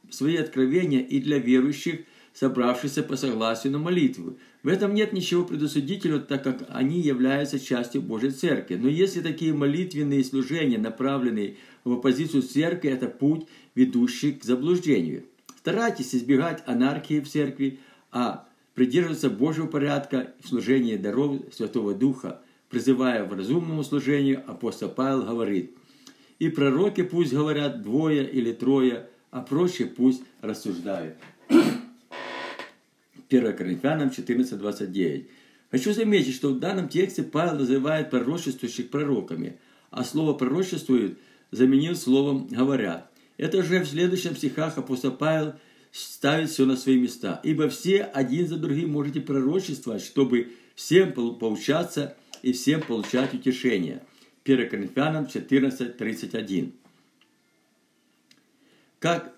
свои 0.09 0.35
откровения 0.37 1.01
и 1.01 1.19
для 1.19 1.37
верующих, 1.37 2.05
собравшихся 2.33 3.03
по 3.03 3.17
согласию 3.17 3.73
на 3.73 3.77
молитву. 3.77 4.35
В 4.63 4.67
этом 4.67 4.95
нет 4.95 5.13
ничего 5.13 5.43
предусудительного, 5.43 6.23
так 6.23 6.43
как 6.43 6.65
они 6.69 6.99
являются 6.99 7.59
частью 7.59 8.01
Божьей 8.01 8.31
Церкви. 8.31 8.77
Но 8.77 8.89
если 8.89 9.21
такие 9.21 9.53
молитвенные 9.53 10.23
служения 10.23 10.79
направлены 10.79 11.57
в 11.83 11.91
оппозицию 11.91 12.41
церкви, 12.41 12.89
это 12.89 13.09
путь, 13.09 13.45
ведущий 13.75 14.31
к 14.31 14.43
заблуждению. 14.43 15.25
Старайтесь 15.59 16.15
избегать 16.15 16.63
анархии 16.65 17.19
в 17.19 17.27
церкви, 17.27 17.79
а 18.11 18.47
придерживаться 18.73 19.29
Божьего 19.29 19.67
порядка 19.67 20.33
в 20.43 20.47
служении 20.47 20.95
даров 20.97 21.41
Святого 21.51 21.93
Духа, 21.93 22.41
призывая 22.69 23.23
в 23.23 23.33
разумному 23.33 23.83
служению, 23.83 24.43
апостол 24.47 24.89
Павел 24.89 25.23
говорит, 25.23 25.71
«И 26.39 26.49
пророки 26.49 27.03
пусть 27.03 27.33
говорят 27.33 27.81
двое 27.81 28.29
или 28.29 28.51
трое, 28.51 29.07
а 29.31 29.41
прочие 29.41 29.87
пусть 29.87 30.23
рассуждают. 30.41 31.15
1 33.29 33.57
Коринфянам 33.57 34.09
14.29. 34.09 35.27
Хочу 35.69 35.93
заметить, 35.93 36.35
что 36.35 36.49
в 36.49 36.59
данном 36.59 36.87
тексте 36.87 37.23
Павел 37.23 37.55
называет 37.55 38.09
пророчествующих 38.09 38.89
пророками, 38.89 39.57
а 39.91 40.03
слово 40.03 40.33
«пророчествует» 40.33 41.17
заменил 41.51 41.95
словом 41.95 42.47
«говорят». 42.47 43.11
Это 43.37 43.61
же 43.63 43.79
в 43.79 43.87
следующем 43.87 44.35
стихах 44.35 44.77
апостол 44.77 45.11
Павел 45.11 45.53
ставит 45.97 46.49
все 46.49 46.65
на 46.65 46.75
свои 46.75 46.97
места. 46.97 47.39
«Ибо 47.43 47.69
все 47.69 48.03
один 48.03 48.47
за 48.47 48.57
другим 48.57 48.91
можете 48.91 49.21
пророчествовать, 49.21 50.03
чтобы 50.03 50.53
всем 50.75 51.13
поучаться 51.13 52.15
и 52.41 52.53
всем 52.53 52.81
получать 52.81 53.33
утешение». 53.33 54.03
1 54.43 54.69
Коринфянам 54.69 55.25
14.31 55.25 56.71
как 58.99 59.33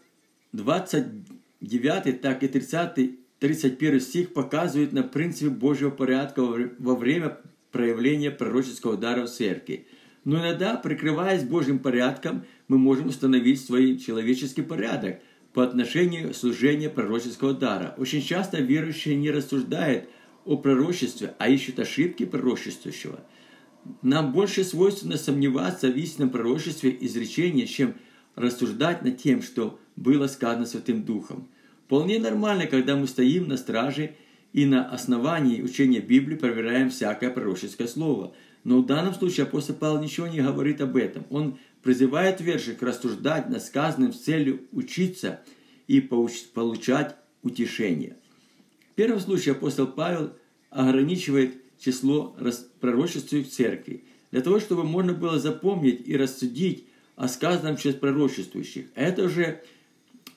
29, 0.53 2.21
так 2.21 2.43
и 2.43 2.47
30, 2.47 3.19
31 3.39 3.99
стих 3.99 4.33
показывают 4.33 4.93
на 4.93 5.03
принципе 5.03 5.49
Божьего 5.49 5.89
порядка 5.89 6.41
во 6.41 6.95
время 6.95 7.37
проявления 7.71 8.31
пророческого 8.31 8.97
дара 8.97 9.25
в 9.25 9.29
церкви. 9.29 9.85
Но 10.25 10.39
иногда, 10.39 10.75
прикрываясь 10.75 11.43
Божьим 11.43 11.79
порядком, 11.79 12.45
мы 12.67 12.77
можем 12.77 13.07
установить 13.07 13.63
свой 13.63 13.97
человеческий 13.97 14.61
порядок 14.61 15.19
по 15.53 15.63
отношению 15.63 16.33
служения 16.33 16.89
пророческого 16.89 17.53
дара. 17.53 17.95
Очень 17.97 18.21
часто 18.21 18.59
верующие 18.59 19.15
не 19.15 19.31
рассуждают 19.31 20.09
о 20.45 20.57
пророчестве, 20.57 21.35
а 21.37 21.49
ищут 21.49 21.79
ошибки 21.79 22.25
пророчествующего. 22.25 23.19
Нам 24.01 24.31
больше 24.31 24.63
свойственно 24.63 25.17
сомневаться 25.17 25.89
в 25.89 25.97
истинном 25.97 26.29
пророчестве 26.29 26.95
изречения, 27.01 27.65
чем 27.65 27.95
рассуждать 28.35 29.03
над 29.03 29.17
тем, 29.17 29.41
что 29.41 29.79
было 29.95 30.27
сказано 30.27 30.65
Святым 30.65 31.03
Духом. 31.03 31.47
Вполне 31.85 32.19
нормально, 32.19 32.67
когда 32.67 32.95
мы 32.95 33.07
стоим 33.07 33.47
на 33.47 33.57
страже 33.57 34.15
и 34.53 34.65
на 34.65 34.87
основании 34.89 35.61
учения 35.61 35.99
Библии 35.99 36.35
проверяем 36.35 36.89
всякое 36.89 37.31
пророческое 37.31 37.87
слово. 37.87 38.33
Но 38.63 38.81
в 38.81 38.85
данном 38.85 39.13
случае 39.13 39.45
апостол 39.45 39.75
Павел 39.75 40.01
ничего 40.01 40.27
не 40.27 40.41
говорит 40.41 40.81
об 40.81 40.95
этом. 40.95 41.25
Он 41.29 41.57
призывает 41.81 42.41
верших 42.41 42.81
рассуждать 42.81 43.49
над 43.49 43.63
сказанным 43.63 44.13
с 44.13 44.19
целью 44.19 44.61
учиться 44.71 45.41
и 45.87 46.01
получать 46.01 47.15
утешение. 47.41 48.17
В 48.91 48.95
первом 48.95 49.19
случае 49.19 49.53
апостол 49.53 49.87
Павел 49.87 50.33
ограничивает 50.69 51.55
число 51.79 52.35
пророчествующих 52.79 53.47
в 53.47 53.55
церкви, 53.55 54.03
для 54.31 54.41
того, 54.41 54.59
чтобы 54.59 54.83
можно 54.83 55.13
было 55.13 55.39
запомнить 55.39 56.01
и 56.05 56.15
рассудить 56.15 56.85
о 57.15 57.27
сказанном 57.27 57.77
через 57.77 57.95
пророчествующих. 57.95 58.87
Это 58.95 59.29
же, 59.29 59.61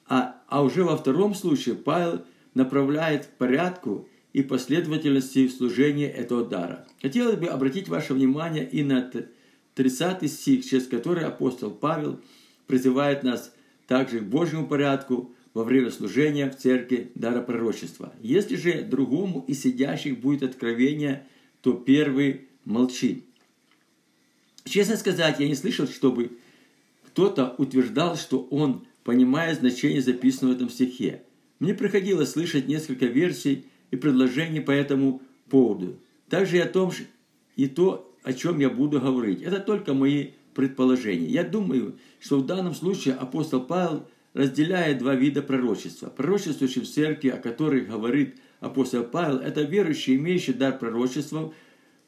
а, 0.08 0.40
а 0.48 0.62
уже 0.62 0.84
во 0.84 0.96
втором 0.96 1.34
случае 1.34 1.74
Павел 1.74 2.24
направляет 2.54 3.28
порядку 3.38 4.08
и 4.32 4.42
последовательности 4.42 5.46
в 5.46 5.52
служении 5.52 6.06
этого 6.06 6.44
дара. 6.44 6.86
Хотелось 7.02 7.36
бы 7.36 7.46
обратить 7.46 7.88
ваше 7.88 8.14
внимание 8.14 8.68
и 8.68 8.82
на 8.82 9.02
30 9.74 10.30
стих, 10.30 10.64
через 10.64 10.86
который 10.86 11.24
апостол 11.24 11.70
Павел 11.70 12.20
призывает 12.66 13.22
нас 13.22 13.52
также 13.86 14.20
к 14.20 14.24
Божьему 14.24 14.66
порядку 14.66 15.34
во 15.54 15.64
время 15.64 15.90
служения 15.90 16.50
в 16.50 16.56
церкви 16.56 17.10
дара 17.14 17.42
пророчества. 17.42 18.12
Если 18.20 18.56
же 18.56 18.82
другому 18.82 19.44
из 19.46 19.62
сидящих 19.62 20.18
будет 20.20 20.42
откровение, 20.42 21.26
то 21.60 21.72
первый 21.72 22.48
молчит. 22.64 23.24
Честно 24.64 24.96
сказать, 24.96 25.40
я 25.40 25.48
не 25.48 25.54
слышал, 25.54 25.86
чтобы 25.86 26.32
кто-то 27.06 27.54
утверждал, 27.58 28.16
что 28.16 28.42
он 28.50 28.86
понимает 29.04 29.58
значение 29.58 30.00
записанного 30.00 30.54
в 30.54 30.56
этом 30.56 30.70
стихе. 30.70 31.22
Мне 31.58 31.74
приходилось 31.74 32.30
слышать 32.30 32.68
несколько 32.68 33.06
версий 33.06 33.66
и 33.90 33.96
предложений 33.96 34.60
по 34.60 34.70
этому 34.70 35.20
поводу. 35.50 35.98
Также 36.28 36.56
и 36.56 36.60
о 36.60 36.66
том, 36.66 36.90
и 37.56 37.66
то, 37.66 38.11
о 38.22 38.32
чем 38.32 38.58
я 38.60 38.70
буду 38.70 39.00
говорить. 39.00 39.42
Это 39.42 39.60
только 39.60 39.94
мои 39.94 40.28
предположения. 40.54 41.26
Я 41.26 41.44
думаю, 41.44 41.96
что 42.20 42.38
в 42.38 42.46
данном 42.46 42.74
случае 42.74 43.14
апостол 43.14 43.60
Павел 43.60 44.06
разделяет 44.34 44.98
два 44.98 45.14
вида 45.14 45.42
пророчества. 45.42 46.08
Пророчествующий 46.08 46.82
в 46.82 46.88
церкви, 46.88 47.28
о 47.28 47.38
которых 47.38 47.88
говорит 47.88 48.36
апостол 48.60 49.04
Павел, 49.04 49.38
это 49.38 49.62
верующий, 49.62 50.16
имеющий 50.16 50.52
дар 50.52 50.78
пророчества, 50.78 51.52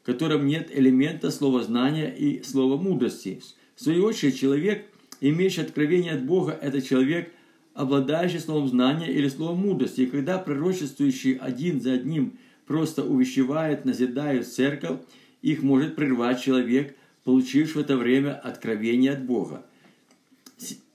в 0.01 0.05
котором 0.05 0.45
нет 0.45 0.69
элемента 0.71 1.31
слова 1.31 1.63
знания 1.63 2.13
и 2.15 2.43
слова 2.43 2.77
мудрости. 2.77 3.41
В 3.75 3.83
свою 3.83 4.05
очередь, 4.05 4.39
человек– 4.39 4.85
Имеющий 5.21 5.61
откровение 5.61 6.13
от 6.13 6.25
Бога– 6.25 6.57
это 6.61 6.81
человек, 6.81 7.31
обладающий 7.73 8.39
словом 8.39 8.67
знания 8.67 9.11
или 9.11 9.27
словом 9.27 9.59
мудрости. 9.59 10.01
И 10.01 10.05
когда 10.07 10.37
пророчествующий 10.37 11.35
один 11.35 11.81
за 11.81 11.93
одним 11.93 12.37
просто 12.67 13.03
увещевает, 13.03 13.85
назидает 13.85 14.47
церковь, 14.47 14.99
их 15.45 15.61
может 15.61 15.95
прервать 15.95 16.41
человек, 16.41 16.95
получивший 17.23 17.75
в 17.75 17.77
это 17.81 17.97
время 17.97 18.33
откровение 18.33 19.11
от 19.11 19.25
Бога. 19.25 19.63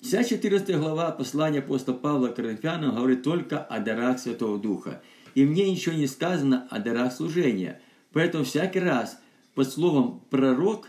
Вся 0.00 0.24
14 0.24 0.76
глава 0.76 1.12
послания 1.12 1.60
апостола 1.60 1.94
Павла 1.94 2.28
к 2.28 2.34
Коринфянам 2.34 2.96
говорит 2.96 3.22
только 3.22 3.60
о 3.60 3.78
дарах 3.78 4.18
Святого 4.18 4.58
Духа. 4.58 5.02
И 5.36 5.44
мне 5.44 5.70
ничего 5.70 5.94
не 5.94 6.08
сказано 6.08 6.66
о 6.68 6.80
дарах 6.80 7.12
служения. 7.12 7.80
Поэтому 8.12 8.42
всякий 8.42 8.80
раз 8.80 9.20
под 9.54 9.70
словом 9.70 10.20
«пророк» 10.30 10.88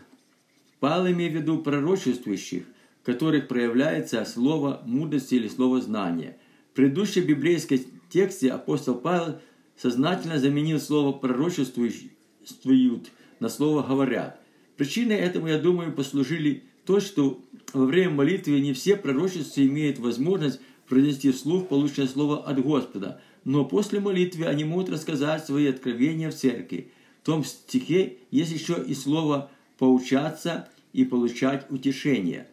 Павел 0.79 1.13
имеет 1.13 1.33
в 1.33 1.35
виду 1.35 1.59
пророчествующих, 1.59 2.63
в 3.03 3.05
которых 3.05 3.47
проявляется 3.47 4.25
слово 4.25 4.81
мудрости 4.87 5.35
или 5.35 5.47
слово 5.47 5.81
знания. 5.81 6.35
В 6.71 6.77
предыдущей 6.77 7.21
библейской 7.21 7.85
тексте 8.09 8.49
апостол 8.49 8.95
Павел 8.95 9.39
сознательно 9.77 10.39
заменил 10.39 10.79
слово 10.79 11.15
«пророчествуют» 11.15 13.11
на 13.41 13.49
слово 13.49 13.81
«говорят». 13.81 14.39
Причиной 14.77 15.17
этому, 15.17 15.47
я 15.47 15.57
думаю, 15.57 15.91
послужили 15.91 16.63
то, 16.85 16.99
что 16.99 17.43
во 17.73 17.85
время 17.85 18.11
молитвы 18.11 18.61
не 18.61 18.73
все 18.73 18.95
пророчества 18.95 19.61
имеют 19.61 19.99
возможность 19.99 20.61
произнести 20.87 21.31
вслух 21.31 21.67
полученное 21.67 22.07
слово 22.07 22.43
от 22.43 22.61
Господа, 22.61 23.19
но 23.43 23.65
после 23.65 23.99
молитвы 23.99 24.45
они 24.45 24.63
могут 24.63 24.89
рассказать 24.89 25.45
свои 25.45 25.67
откровения 25.67 26.29
в 26.29 26.35
церкви. 26.35 26.91
В 27.21 27.25
том 27.25 27.43
стихе 27.43 28.17
есть 28.29 28.51
еще 28.51 28.83
и 28.85 28.93
слово 28.93 29.49
«поучаться» 29.77 30.69
и 30.93 31.03
«получать 31.03 31.65
утешение». 31.71 32.47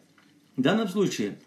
В 0.57 0.61
данном 0.61 0.87
случае 0.87 1.39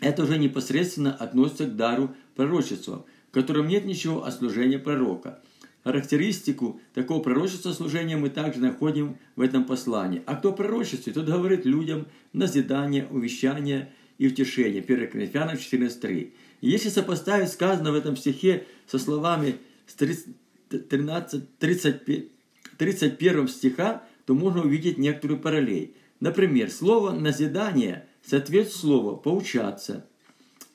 это 0.00 0.24
уже 0.24 0.38
непосредственно 0.38 1.14
относится 1.14 1.66
к 1.66 1.76
дару 1.76 2.14
пророчества, 2.34 3.06
в 3.30 3.34
котором 3.34 3.68
нет 3.68 3.84
ничего 3.84 4.24
о 4.24 4.32
служении 4.32 4.76
пророка– 4.76 5.40
Характеристику 5.84 6.80
такого 6.94 7.22
пророчества 7.22 7.72
служения 7.72 8.16
мы 8.16 8.30
также 8.30 8.58
находим 8.58 9.18
в 9.36 9.42
этом 9.42 9.64
послании. 9.64 10.22
А 10.24 10.34
кто 10.34 10.52
пророчествует, 10.52 11.14
тот 11.14 11.26
говорит 11.26 11.66
людям 11.66 12.06
назидание, 12.32 13.06
увещание 13.10 13.92
и 14.16 14.26
утешение. 14.26 14.82
1 14.82 15.10
Коринфянам 15.10 15.56
14.3. 15.56 16.32
Если 16.62 16.88
сопоставить 16.88 17.50
сказанное 17.50 17.92
в 17.92 17.96
этом 17.96 18.16
стихе 18.16 18.66
со 18.86 18.98
словами 18.98 19.56
с 19.86 19.92
13, 19.92 21.58
30, 21.58 22.28
31 22.78 23.48
стиха, 23.48 24.02
то 24.24 24.34
можно 24.34 24.62
увидеть 24.62 24.96
некоторую 24.96 25.38
параллель. 25.38 25.92
Например, 26.18 26.70
слово 26.70 27.12
«назидание» 27.12 28.06
соответствует 28.24 28.72
слову 28.72 29.16
«поучаться», 29.18 30.06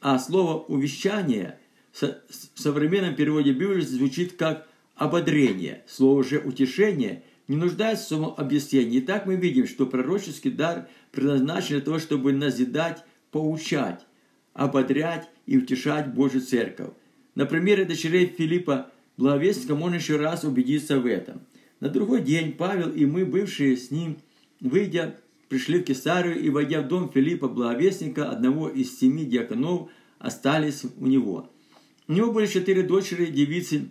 а 0.01 0.19
слово 0.19 0.59
«увещание» 0.65 1.57
в 1.91 2.13
современном 2.53 3.15
переводе 3.15 3.53
Библии 3.53 3.81
звучит 3.81 4.33
как 4.33 4.68
ободрение, 4.99 5.83
слово 5.87 6.23
же 6.25 6.39
утешение 6.39 7.23
не 7.47 7.55
нуждается 7.55 8.05
в 8.05 8.07
самом 8.09 8.33
объяснении. 8.37 8.99
Итак, 8.99 9.25
мы 9.25 9.37
видим, 9.37 9.65
что 9.65 9.85
пророческий 9.87 10.51
дар 10.51 10.89
предназначен 11.11 11.75
для 11.75 11.81
того, 11.81 11.99
чтобы 11.99 12.33
назидать, 12.33 13.03
поучать, 13.31 14.05
ободрять 14.53 15.29
и 15.45 15.57
утешать 15.57 16.13
Божью 16.13 16.41
Церковь. 16.41 16.89
На 17.33 17.45
примере 17.45 17.85
дочерей 17.85 18.27
Филиппа 18.27 18.91
Благовестника 19.15 19.73
можно 19.73 19.95
еще 19.95 20.17
раз 20.17 20.43
убедиться 20.43 20.99
в 20.99 21.05
этом. 21.05 21.41
На 21.79 21.87
другой 21.87 22.21
день 22.21 22.53
Павел 22.53 22.91
и 22.91 23.05
мы, 23.05 23.25
бывшие 23.25 23.77
с 23.77 23.91
ним, 23.91 24.17
выйдя, 24.59 25.17
пришли 25.47 25.79
в 25.79 25.83
Кесарию 25.83 26.39
и, 26.39 26.49
войдя 26.49 26.81
в 26.81 26.89
дом 26.89 27.09
Филиппа 27.09 27.47
Благовестника, 27.47 28.29
одного 28.29 28.67
из 28.67 28.99
семи 28.99 29.23
диаконов, 29.25 29.89
остались 30.19 30.83
у 30.97 31.07
него. 31.07 31.49
У 32.07 32.13
него 32.13 32.33
были 32.33 32.47
четыре 32.47 32.83
дочери, 32.83 33.27
девицы 33.27 33.89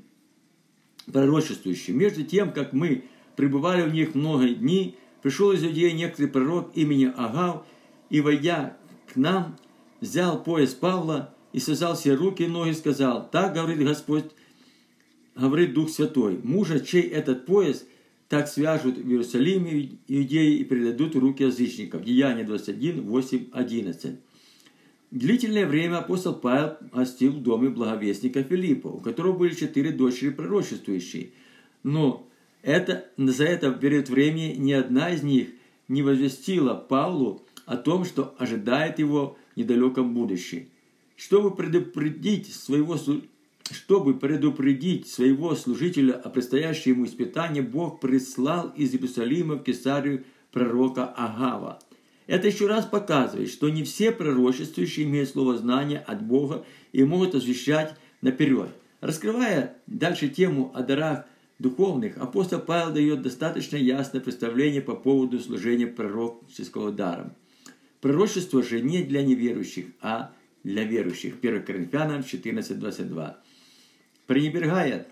пророчествующие. 1.12 1.96
Между 1.96 2.24
тем, 2.24 2.52
как 2.52 2.72
мы 2.72 3.04
пребывали 3.36 3.82
в 3.82 3.92
них 3.92 4.14
много 4.14 4.48
дней, 4.48 4.96
пришел 5.22 5.52
из 5.52 5.64
Иудеи 5.64 5.90
некоторый 5.90 6.26
пророк 6.26 6.70
имени 6.74 7.12
Агав, 7.16 7.64
и, 8.10 8.20
войдя 8.20 8.76
к 9.12 9.16
нам, 9.16 9.56
взял 10.00 10.42
пояс 10.42 10.74
Павла 10.74 11.34
и 11.52 11.58
связал 11.58 11.94
все 11.94 12.14
руки 12.14 12.44
и 12.44 12.48
ноги 12.48 12.70
и 12.70 12.74
сказал, 12.74 13.28
«Так 13.30 13.54
говорит 13.54 13.78
Господь, 13.78 14.24
говорит 15.34 15.74
Дух 15.74 15.90
Святой, 15.90 16.40
мужа, 16.42 16.80
чей 16.80 17.02
этот 17.02 17.46
пояс, 17.46 17.84
так 18.28 18.48
свяжут 18.48 18.98
в 18.98 19.08
Иерусалиме 19.08 19.98
иудеи 20.08 20.56
и 20.56 20.64
передадут 20.64 21.16
руки 21.16 21.44
язычников». 21.44 22.04
Деяние 22.04 22.44
21, 22.44 23.02
8, 23.02 23.46
11. 23.52 24.16
Длительное 25.10 25.66
время 25.66 25.98
апостол 25.98 26.34
Павел 26.34 26.76
гостил 26.92 27.32
в 27.32 27.42
доме 27.42 27.70
благовестника 27.70 28.42
Филиппа, 28.42 28.88
у 28.88 29.00
которого 29.00 29.38
были 29.38 29.54
четыре 29.54 29.90
дочери 29.90 30.28
пророчествующие. 30.28 31.30
Но 31.82 32.28
это, 32.60 33.06
за 33.16 33.44
это 33.44 33.70
период 33.72 34.10
времени 34.10 34.54
ни 34.58 34.72
одна 34.72 35.10
из 35.10 35.22
них 35.22 35.48
не 35.88 36.02
возвестила 36.02 36.74
Павлу 36.74 37.42
о 37.64 37.78
том, 37.78 38.04
что 38.04 38.34
ожидает 38.38 38.98
его 38.98 39.38
в 39.54 39.58
недалеком 39.58 40.12
будущем. 40.12 40.68
Чтобы 41.16 41.56
предупредить 41.56 42.52
своего, 42.52 42.98
чтобы 43.70 44.12
предупредить 44.12 45.08
своего 45.08 45.54
служителя 45.54 46.12
о 46.12 46.28
предстоящем 46.28 46.92
ему 46.92 47.06
испытании, 47.06 47.62
Бог 47.62 48.00
прислал 48.00 48.74
из 48.76 48.92
Иерусалима 48.92 49.54
в 49.54 49.62
Кесарию 49.62 50.24
пророка 50.52 51.06
Агава– 51.06 51.78
это 52.28 52.46
еще 52.46 52.66
раз 52.66 52.84
показывает, 52.84 53.50
что 53.50 53.70
не 53.70 53.82
все 53.84 54.12
пророчествующие 54.12 55.06
имеют 55.06 55.30
слово 55.30 55.56
знания 55.56 55.98
от 55.98 56.22
Бога 56.22 56.64
и 56.92 57.02
могут 57.02 57.34
освещать 57.34 57.96
наперед. 58.20 58.68
Раскрывая 59.00 59.78
дальше 59.86 60.28
тему 60.28 60.70
о 60.74 60.82
дарах 60.82 61.24
духовных, 61.58 62.18
апостол 62.18 62.60
Павел 62.60 62.92
дает 62.92 63.22
достаточно 63.22 63.76
ясное 63.76 64.20
представление 64.20 64.82
по 64.82 64.94
поводу 64.94 65.40
служения 65.40 65.86
пророческого 65.86 66.92
даром. 66.92 67.32
Пророчество 68.02 68.62
же 68.62 68.82
не 68.82 69.02
для 69.02 69.22
неверующих, 69.22 69.86
а 70.02 70.32
для 70.64 70.84
верующих. 70.84 71.36
1 71.40 71.62
Коринфянам 71.64 72.20
14.22. 72.20 73.36
Пренебрегая 74.26 75.06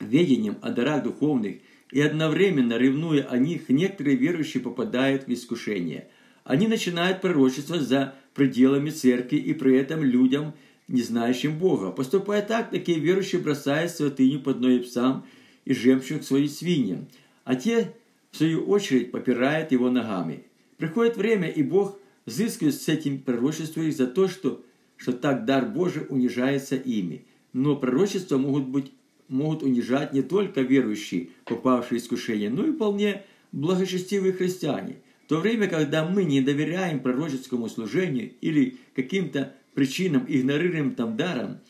ведением 0.00 0.58
о 0.60 0.70
дарах 0.70 1.02
духовных– 1.02 1.56
и 1.94 2.00
одновременно 2.00 2.76
ревнуя 2.76 3.22
о 3.22 3.38
них, 3.38 3.68
некоторые 3.68 4.16
верующие 4.16 4.60
попадают 4.60 5.28
в 5.28 5.32
искушение. 5.32 6.08
Они 6.42 6.66
начинают 6.66 7.20
пророчество 7.20 7.78
за 7.78 8.16
пределами 8.34 8.90
церкви 8.90 9.36
и 9.36 9.54
при 9.54 9.76
этом 9.76 10.02
людям, 10.02 10.54
не 10.88 11.02
знающим 11.02 11.56
Бога. 11.56 11.92
Поступая 11.92 12.42
так, 12.42 12.70
такие 12.70 12.98
верующие 12.98 13.40
бросают 13.40 13.92
святыню 13.92 14.40
под 14.40 14.58
ноги 14.58 14.82
псам 14.82 15.24
и 15.64 15.72
жемчуг 15.72 16.24
своим 16.24 16.48
свиньям, 16.48 17.06
а 17.44 17.54
те, 17.54 17.92
в 18.32 18.38
свою 18.38 18.64
очередь, 18.64 19.12
попирают 19.12 19.70
его 19.70 19.88
ногами. 19.88 20.42
Приходит 20.78 21.16
время, 21.16 21.48
и 21.48 21.62
Бог 21.62 21.96
взыскивает 22.26 22.74
с 22.74 22.88
этим 22.88 23.20
пророчеством 23.20 23.92
за 23.92 24.08
то, 24.08 24.26
что, 24.26 24.64
что 24.96 25.12
так 25.12 25.44
дар 25.44 25.64
Божий 25.66 26.06
унижается 26.08 26.74
ими. 26.74 27.24
Но 27.52 27.76
пророчества 27.76 28.36
могут 28.36 28.66
быть 28.66 28.90
могут 29.28 29.62
унижать 29.62 30.12
не 30.12 30.22
только 30.22 30.60
верующие, 30.62 31.28
попавшие 31.44 31.98
в 31.98 32.02
искушение, 32.02 32.50
но 32.50 32.66
и 32.66 32.72
вполне 32.72 33.22
благочестивые 33.52 34.32
христиане. 34.32 34.96
В 35.24 35.28
то 35.28 35.40
время, 35.40 35.68
когда 35.68 36.04
мы 36.04 36.24
не 36.24 36.40
доверяем 36.40 37.00
пророческому 37.00 37.68
служению 37.68 38.32
или 38.40 38.76
каким-то 38.94 39.54
причинам 39.74 40.24
игнорируем 40.28 40.94
там 40.94 41.16
даром, 41.16 41.60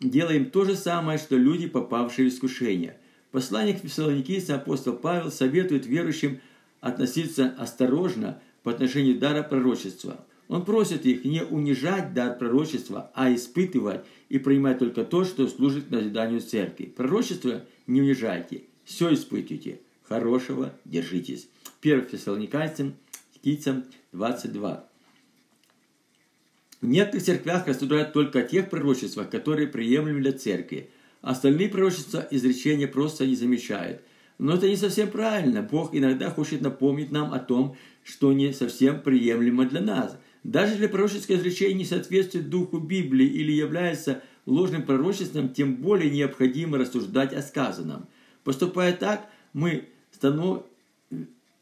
делаем 0.00 0.50
то 0.50 0.64
же 0.64 0.76
самое, 0.76 1.18
что 1.18 1.36
люди, 1.36 1.66
попавшие 1.66 2.28
в 2.28 2.32
искушение. 2.32 2.96
Посланник 3.30 3.78
Фессалоникийца 3.78 4.56
апостол 4.56 4.94
Павел 4.94 5.30
советует 5.30 5.86
верующим 5.86 6.40
относиться 6.80 7.54
осторожно 7.58 8.40
по 8.62 8.70
отношению 8.70 9.18
дара 9.18 9.42
пророчества. 9.42 10.24
Он 10.48 10.64
просит 10.64 11.04
их 11.04 11.24
не 11.24 11.44
унижать 11.44 12.14
дар 12.14 12.38
пророчества, 12.38 13.10
а 13.14 13.32
испытывать 13.34 14.00
и 14.30 14.38
принимать 14.38 14.78
только 14.78 15.04
то, 15.04 15.24
что 15.24 15.46
служит 15.46 15.90
назиданию 15.90 16.40
церкви. 16.40 16.86
Пророчество 16.86 17.64
не 17.86 18.00
унижайте, 18.00 18.62
все 18.84 19.12
испытывайте, 19.12 19.80
хорошего 20.02 20.72
держитесь. 20.86 21.48
1 21.82 22.06
Фессалоникийцам 22.06 23.84
22. 24.12 24.84
В 26.80 26.86
некоторых 26.86 27.24
церквях 27.24 27.66
рассуждают 27.66 28.12
только 28.14 28.40
о 28.40 28.42
тех 28.42 28.70
пророчествах, 28.70 29.28
которые 29.28 29.68
приемлемы 29.68 30.20
для 30.20 30.32
церкви. 30.32 30.88
Остальные 31.20 31.68
пророчества 31.68 32.26
изречения 32.30 32.88
просто 32.88 33.26
не 33.26 33.36
замечают. 33.36 34.00
Но 34.38 34.54
это 34.54 34.68
не 34.68 34.76
совсем 34.76 35.10
правильно. 35.10 35.62
Бог 35.62 35.94
иногда 35.94 36.30
хочет 36.30 36.62
напомнить 36.62 37.10
нам 37.10 37.34
о 37.34 37.40
том, 37.40 37.76
что 38.04 38.32
не 38.32 38.52
совсем 38.52 39.02
приемлемо 39.02 39.66
для 39.66 39.82
нас– 39.82 40.16
даже 40.44 40.72
если 40.74 40.86
пророческое 40.86 41.36
изречение 41.36 41.78
не 41.78 41.84
соответствует 41.84 42.48
духу 42.48 42.78
Библии 42.78 43.26
или 43.26 43.52
является 43.52 44.22
ложным 44.46 44.82
пророчеством, 44.84 45.52
тем 45.52 45.76
более 45.76 46.10
необходимо 46.10 46.78
рассуждать 46.78 47.32
о 47.34 47.42
сказанном. 47.42 48.06
Поступая 48.44 48.94
так, 48.96 49.28
мы 49.52 49.84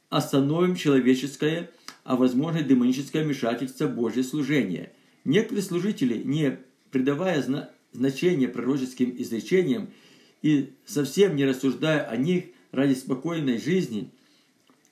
остановим 0.09 0.77
человеческое, 0.77 1.71
а 2.05 2.17
возможно 2.17 2.63
демоническое 2.63 3.25
вмешательство 3.25 3.89
Божье 3.89 4.23
служение. 4.23 4.93
Некоторые 5.25 5.65
служители, 5.65 6.23
не 6.23 6.59
придавая 6.93 7.45
значения 7.93 8.47
пророческим 8.47 9.15
изречениям 9.19 9.91
и 10.43 10.71
совсем 10.85 11.35
не 11.35 11.45
рассуждая 11.45 12.05
о 12.05 12.17
них 12.17 12.45
ради 12.71 12.95
спокойной 12.95 13.59
жизни, 13.59 14.11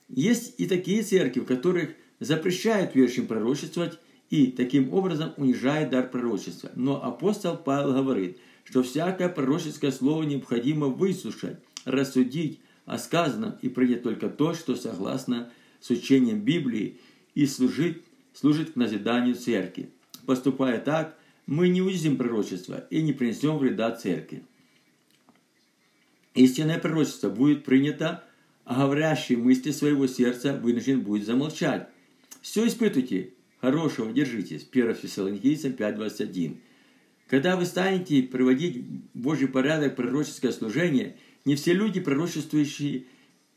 есть 0.09 0.55
и 0.57 0.67
такие 0.67 1.01
церкви, 1.01 1.39
в 1.39 1.45
которых 1.45 1.91
запрещает 2.19 2.95
верующим 2.95 3.27
пророчествовать 3.27 3.99
и 4.29 4.47
таким 4.47 4.93
образом 4.93 5.33
унижает 5.37 5.89
дар 5.89 6.09
пророчества. 6.09 6.71
Но 6.75 7.03
апостол 7.03 7.57
Павел 7.57 7.93
говорит, 7.93 8.37
что 8.63 8.83
всякое 8.83 9.29
пророческое 9.29 9.91
слово 9.91 10.23
необходимо 10.23 10.87
выслушать, 10.87 11.57
рассудить 11.85 12.59
о 12.85 12.97
сказанном 12.97 13.55
и 13.61 13.69
принять 13.69 14.03
только 14.03 14.29
то, 14.29 14.53
что 14.53 14.75
согласно 14.75 15.51
с 15.79 15.89
учением 15.89 16.41
Библии 16.41 16.99
и 17.35 17.45
служит, 17.45 18.01
служит 18.33 18.71
к 18.71 18.75
назиданию 18.75 19.35
церкви. 19.35 19.89
Поступая 20.25 20.79
так, 20.79 21.17
мы 21.45 21.69
не 21.69 21.81
уязвим 21.81 22.17
пророчество 22.17 22.85
и 22.89 23.03
не 23.03 23.13
принесем 23.13 23.57
вреда 23.57 23.91
церкви. 23.91 24.43
Истинное 26.33 26.79
пророчество 26.79 27.29
будет 27.29 27.63
принято, 27.63 28.23
а 28.65 28.81
говорящий 28.81 29.35
мысли 29.35 29.71
своего 29.71 30.07
сердца 30.07 30.53
вынужден 30.53 31.01
будет 31.01 31.25
замолчать. 31.25 31.87
Все 32.45 32.67
испытывайте, 32.67 33.33
хорошего 33.59 34.13
держитесь. 34.13 34.67
1 34.71 34.93
Фессалоникийцам 34.93 35.71
5.21. 35.71 36.57
Когда 37.27 37.57
вы 37.57 37.65
станете 37.65 38.21
приводить 38.21 38.85
в 39.15 39.19
Божий 39.19 39.47
порядок 39.47 39.95
пророческое 39.95 40.51
служение, 40.51 41.17
не 41.43 41.55
все 41.55 41.73
люди, 41.73 41.99
пророчествующие 41.99 43.05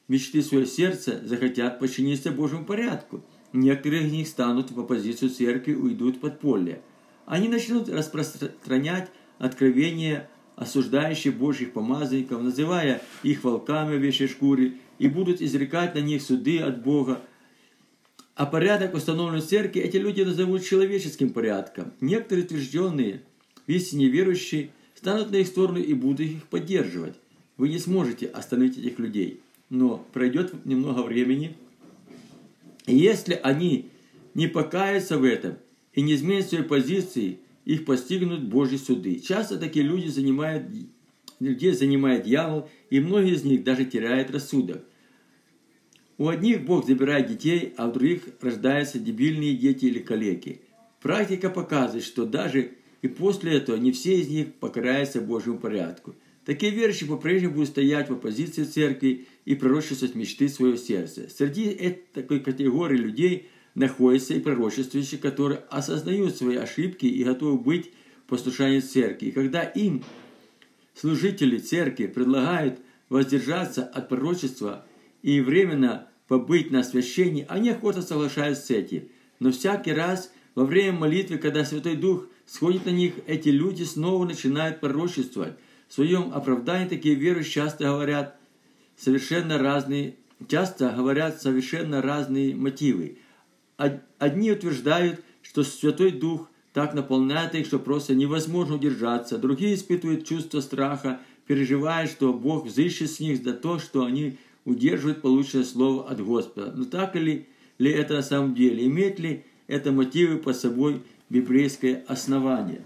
мечты 0.09 0.41
своего 0.41 0.65
сердца, 0.65 1.21
захотят 1.23 1.79
подчиниться 1.79 2.33
Божьему 2.33 2.65
порядку. 2.65 3.23
Некоторые 3.53 4.07
из 4.07 4.11
них 4.11 4.27
станут 4.27 4.71
в 4.71 4.81
оппозицию 4.81 5.33
церкви, 5.33 5.75
уйдут 5.75 6.17
в 6.17 6.21
подполье. 6.21 6.81
Они 7.27 7.49
начнут 7.49 7.91
распространять 7.91 9.11
откровения 9.37 10.31
осуждающие 10.57 11.35
Божьих 11.35 11.75
помазанников, 11.75 12.43
называя 12.43 13.03
их 13.23 13.45
волками 13.45 13.99
в 13.99 14.03
вещей 14.03 14.29
шкуре, 14.29 14.79
и 14.99 15.09
будут 15.09 15.43
изрекать 15.43 15.95
на 15.95 16.01
них 16.01 16.23
суды 16.23 16.59
от 16.61 16.83
Бога. 16.83 17.21
А 18.39 18.47
порядок, 18.47 18.95
установленный 18.95 19.41
в 19.41 19.47
церкви, 19.47 19.81
эти 19.81 19.97
люди 19.97 20.23
назовут 20.23 20.65
человеческим 20.65 21.31
порядком. 21.31 21.93
Некоторые 22.01 22.45
утвержденные, 22.45 23.23
истине 23.67 24.07
верующие, 24.07 24.71
станут 24.95 25.33
на 25.33 25.37
их 25.39 25.49
сторону 25.49 25.81
и 25.81 25.93
будут 25.93 26.21
их 26.21 26.47
поддерживать. 26.47 27.17
Вы 27.57 27.69
не 27.69 27.81
сможете 27.81 28.27
остановить 28.27 28.79
этих 28.79 29.01
людей. 29.01 29.41
Но 29.71 30.07
пройдет 30.13 30.65
немного 30.65 31.03
времени, 31.03 31.57
и 32.87 32.97
если 32.97 33.35
они 33.43 33.87
не 34.35 34.47
покаются 34.47 35.19
в 35.19 35.25
этом 35.25 35.57
и 35.93 36.01
не 36.01 36.15
изменят 36.15 36.49
своей 36.49 36.63
позиции, 36.63 37.41
их 37.65 37.85
постигнут 37.85 38.45
Божьи 38.45 38.77
суды. 38.77 39.19
Часто 39.19 39.59
такие 39.59 39.85
люди 39.85 40.07
занимают, 40.07 40.65
людей 41.41 41.73
занимает 41.73 42.23
дьявол, 42.23 42.71
и 42.89 43.01
многие 43.01 43.35
из 43.35 43.43
них 43.43 43.65
даже 43.65 43.85
теряют 43.85 44.31
рассудок. 44.31 44.85
У 46.19 46.29
одних 46.29 46.65
Бог 46.65 46.87
забирает 46.87 47.29
детей, 47.29 47.73
а 47.77 47.89
у 47.89 47.93
других 47.93 48.23
рождаются 48.41 48.99
дебильные 48.99 49.57
дети 49.57 49.87
или 49.87 50.01
калеки. 50.01 50.61
Практика 51.01 51.49
показывает, 51.49 52.05
что 52.05 52.27
даже 52.27 52.73
и 53.01 53.09
после 53.09 53.57
этого 53.57 53.77
не 53.77 53.93
все 53.93 54.21
из 54.21 54.29
них 54.29 54.53
покоряются 54.55 55.21
Божьему 55.21 55.59
порядку. 55.59 56.15
Такие 56.45 56.73
верующие 56.73 57.09
по-прежнему 57.09 57.55
будут 57.55 57.69
стоять 57.69 58.11
в 58.11 58.15
оппозиции 58.15 58.65
церкви 58.65 59.27
и 59.45 59.55
пророчествовать 59.55 60.15
мечты 60.15 60.49
своего 60.49 60.77
сердца. 60.77 61.29
Среди 61.35 61.65
этой 61.67 62.03
такой 62.13 62.41
категории 62.41 62.99
людей– 62.99 63.49
находятся 63.79 64.35
и 64.35 64.41
пророчествующие, 64.41 65.21
которые 65.21 65.61
осознают 65.71 66.37
свои 66.37 66.57
ошибки 66.57 67.07
и 67.07 67.25
готовы 67.25 67.59
быть 67.59 67.91
в 68.25 68.31
послушании 68.31 68.81
церкви. 68.81 69.27
И 69.27 69.31
когда 69.31 69.63
им 69.63 70.05
служители 70.95 71.59
церкви 71.59 72.07
предлагают 72.07 72.81
воздержаться 73.09 73.85
от 73.85 74.09
пророчества 74.09 74.85
и 75.23 75.41
временно 75.41 76.07
побыть 76.27 76.71
на 76.71 76.81
освящении, 76.81 77.47
они 77.49 77.71
охотно 77.71 78.03
соглашаются 78.03 78.67
с 78.67 78.71
этим. 78.71 79.09
Но 79.41 79.51
всякий 79.51 79.93
раз 79.93 80.31
во 80.55 80.65
время 80.65 80.99
молитвы, 80.99 81.39
когда 81.39 81.65
Святой 81.65 81.97
Дух 81.97 82.27
сходит 82.47 82.87
на 82.87 82.91
них, 82.91 83.15
эти 83.27 83.49
люди 83.49 83.85
снова 83.85 84.25
начинают 84.25 84.81
пророчествовать. 84.81 85.55
В 85.89 85.95
своем 85.95 86.33
оправдании 86.35 86.89
такие 86.89 87.15
верующие 87.15 87.65
часто 87.65 87.85
говорят 87.85 88.37
совершенно 88.97 89.59
разные, 89.59 90.17
часто 90.49 90.91
говорят 90.91 91.41
совершенно 91.41 92.03
разные 92.03 92.55
мотивы. 92.55 93.19
Одни 93.77 94.51
утверждают, 94.51 95.21
что 95.41 95.63
Святой 95.63 96.11
Дух 96.11 96.51
так 96.73 96.95
наполняет 96.95 97.55
их, 97.55 97.67
что 97.67 97.79
просто 97.79 98.15
невозможно 98.15 98.75
удержаться. 98.75 99.39
Другие 99.39 99.75
испытывают 99.75 100.27
чувство 100.27 100.61
страха, 100.61 101.21
переживая, 101.47 102.07
что 102.07 102.33
Бог 102.33 102.67
взыщет 102.67 103.11
с 103.11 103.21
них 103.21 103.43
за 103.43 103.55
то, 103.55 103.79
что 103.79 104.05
они 104.05 104.37
удерживают 104.69 105.23
полученное 105.23 105.65
слово 105.65 106.09
от 106.09 106.25
Господа. 106.25 106.73
Но 106.75 106.85
так 106.85 107.15
ли, 107.15 107.47
ли 107.79 107.91
это 107.91 108.15
на 108.15 108.23
самом 108.23 108.55
деле? 108.55 108.87
Имеет 108.87 109.19
ли 109.19 109.45
это 109.67 109.93
мотивы 109.93 110.39
под 110.39 110.57
собой 110.57 111.03
библейское 111.31 112.05
основание? 112.07 112.83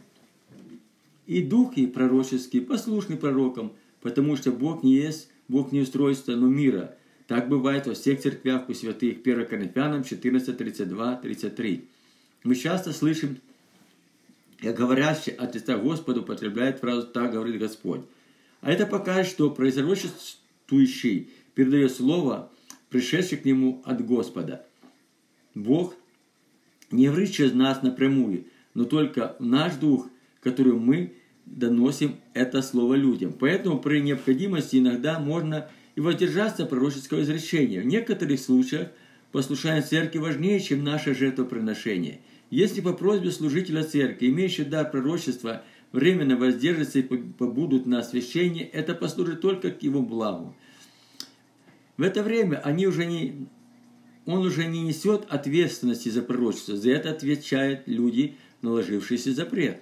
И 1.26 1.42
духи 1.42 1.86
пророческие 1.86 2.62
послушны 2.62 3.16
пророкам, 3.16 3.72
потому 4.00 4.36
что 4.36 4.52
Бог 4.52 4.82
не 4.82 4.94
есть, 4.94 5.28
Бог 5.48 5.72
не 5.72 5.80
устройство, 5.80 6.32
но 6.32 6.48
мира– 6.48 6.94
так 7.32 7.48
бывает 7.48 7.86
во 7.86 7.94
всех 7.94 8.20
церквях 8.20 8.68
у 8.68 8.74
святых. 8.74 9.18
1 9.24 9.46
Коринфянам 9.46 10.04
14, 10.04 10.54
32, 10.54 11.16
33. 11.16 11.84
Мы 12.44 12.54
часто 12.54 12.92
слышим, 12.92 13.38
как 14.60 14.76
говорящий 14.76 15.32
от 15.32 15.54
лица 15.54 15.78
Господа 15.78 16.20
употребляет 16.20 16.80
фразу 16.80 17.06
«так 17.06 17.32
говорит 17.32 17.58
Господь». 17.58 18.02
А 18.60 18.70
это 18.70 18.86
показывает, 18.86 19.28
что 19.28 19.50
произрочествующий 19.50 21.30
передает 21.54 21.92
слово, 21.92 22.50
пришедшее 22.88 23.38
к 23.38 23.44
нему 23.44 23.82
от 23.84 24.04
Господа. 24.04 24.66
Бог 25.54 25.94
не 26.90 27.06
говорит 27.06 27.32
через 27.32 27.52
нас 27.52 27.82
напрямую, 27.82 28.44
но 28.74 28.84
только 28.84 29.36
наш 29.38 29.74
дух, 29.76 30.08
который 30.42 30.74
мы 30.74 31.14
доносим 31.46 32.16
это 32.34 32.62
слово 32.62 32.94
людям. 32.94 33.32
Поэтому 33.32 33.78
при 33.78 34.00
необходимости 34.00 34.76
иногда 34.76 35.18
можно 35.18 35.68
и 35.94 36.00
воздержаться 36.00 36.66
пророческого 36.66 37.22
изречения. 37.22 37.82
В 37.82 37.86
некоторых 37.86 38.40
случаях 38.40 38.88
послушание 39.30 39.82
церкви 39.82 40.18
важнее, 40.18 40.60
чем 40.60 40.84
наше 40.84 41.14
жертвоприношение. 41.14 42.20
Если 42.50 42.80
по 42.80 42.92
просьбе 42.92 43.30
служителя 43.30 43.82
церкви, 43.82 44.28
имеющий 44.28 44.64
дар 44.64 44.90
пророчества, 44.90 45.62
временно 45.90 46.36
воздержатся 46.36 46.98
и 46.98 47.02
побудут 47.02 47.86
на 47.86 48.00
освящение, 48.00 48.66
это 48.66 48.94
послужит 48.94 49.40
только 49.40 49.70
к 49.70 49.82
его 49.82 50.02
благу. 50.02 50.54
В 51.96 52.02
это 52.02 52.22
время 52.22 52.56
они 52.56 52.86
уже 52.86 53.04
не, 53.06 53.46
он 54.26 54.46
уже 54.46 54.66
не 54.66 54.82
несет 54.82 55.26
ответственности 55.28 56.08
за 56.08 56.22
пророчество, 56.22 56.76
за 56.76 56.90
это 56.90 57.10
отвечают 57.10 57.82
люди, 57.86 58.36
наложившиеся 58.62 59.32
запрет. 59.32 59.80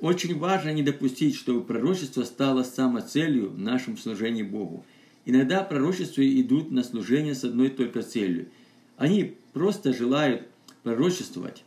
Очень 0.00 0.38
важно 0.38 0.72
не 0.72 0.82
допустить, 0.82 1.36
чтобы 1.36 1.64
пророчество 1.64 2.24
стало 2.24 2.62
самоцелью 2.62 3.50
в 3.50 3.58
нашем 3.58 3.96
служении 3.98 4.42
Богу– 4.42 4.84
Иногда 5.28 5.62
пророчества 5.62 6.22
идут 6.22 6.70
на 6.70 6.82
служение 6.82 7.34
с 7.34 7.44
одной 7.44 7.68
только 7.68 8.02
целью. 8.02 8.48
Они 8.96 9.36
просто 9.52 9.92
желают 9.92 10.48
пророчествовать. 10.82 11.64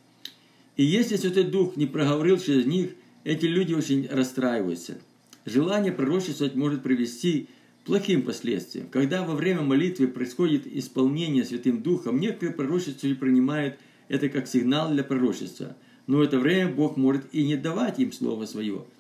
И 0.78 0.84
если 0.84 1.16
Святой 1.16 1.44
Дух 1.44 1.76
не 1.76 1.86
проговорил 1.86 2.40
через 2.40 2.66
них, 2.66 2.96
эти 3.24 3.46
люди 3.46 3.76
очень 3.76 4.08
расстраиваются. 4.08 4.98
Желание 5.46 5.92
пророчествовать 5.92 6.56
может 6.56 6.82
привести 6.82 7.44
к 7.44 7.50
плохим 7.86 8.24
последствиям. 8.24 8.88
Когда 8.90 9.24
во 9.24 9.36
время 9.36 9.62
молитвы 9.62 10.08
происходит 10.08 10.68
исполнение 10.68 11.46
Святым 11.46 11.82
Духом, 11.82 12.20
некоторые 12.20 12.56
пророчества 12.56 13.08
принимают 13.16 13.78
это 14.08 14.30
как 14.30 14.48
сигнал 14.48 14.92
для 14.92 15.04
пророчества. 15.04 15.76
Но 16.08 16.18
в 16.18 16.22
это 16.22 16.40
время 16.40 16.72
Бог 16.72 16.98
может 16.98 17.24
и 17.34 17.46
не 17.46 17.56
давать 17.56 18.00
им 18.00 18.12
Слово 18.12 18.46
Свое– 18.46 18.86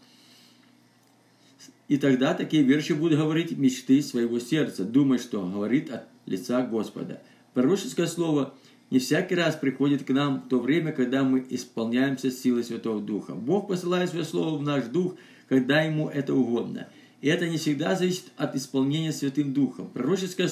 и 1.91 1.97
тогда 1.97 2.33
такие 2.33 2.63
верующие 2.63 2.97
будут 2.97 3.19
говорить 3.19 3.57
мечты 3.57 4.01
своего 4.01 4.39
сердца, 4.39 4.85
думать, 4.85 5.19
что 5.19 5.45
говорит 5.45 5.91
от 5.91 6.03
лица 6.25 6.61
Господа. 6.61 7.21
Пророческое 7.53 8.07
слово 8.07 8.53
не 8.91 8.99
всякий 8.99 9.35
раз 9.35 9.57
приходит 9.57 10.05
к 10.05 10.09
нам 10.11 10.39
в 10.39 10.47
то 10.47 10.61
время, 10.61 10.93
когда 10.93 11.25
мы 11.25 11.45
исполняемся 11.49 12.31
силой 12.31 12.63
Святого 12.63 13.01
Духа. 13.01 13.33
Бог 13.33 13.67
посылает 13.67 14.09
свое 14.09 14.23
слово 14.23 14.57
в 14.57 14.61
наш 14.61 14.85
дух, 14.85 15.15
когда 15.49 15.81
ему 15.81 16.07
это 16.07 16.33
угодно. 16.33 16.87
И 17.21 17.27
это 17.27 17.47
не 17.47 17.57
всегда 17.57 17.95
зависит 17.95 18.25
от 18.35 18.55
исполнения 18.55 19.11
Святым 19.11 19.53
Духом. 19.53 19.87
Пророческое 19.87 20.49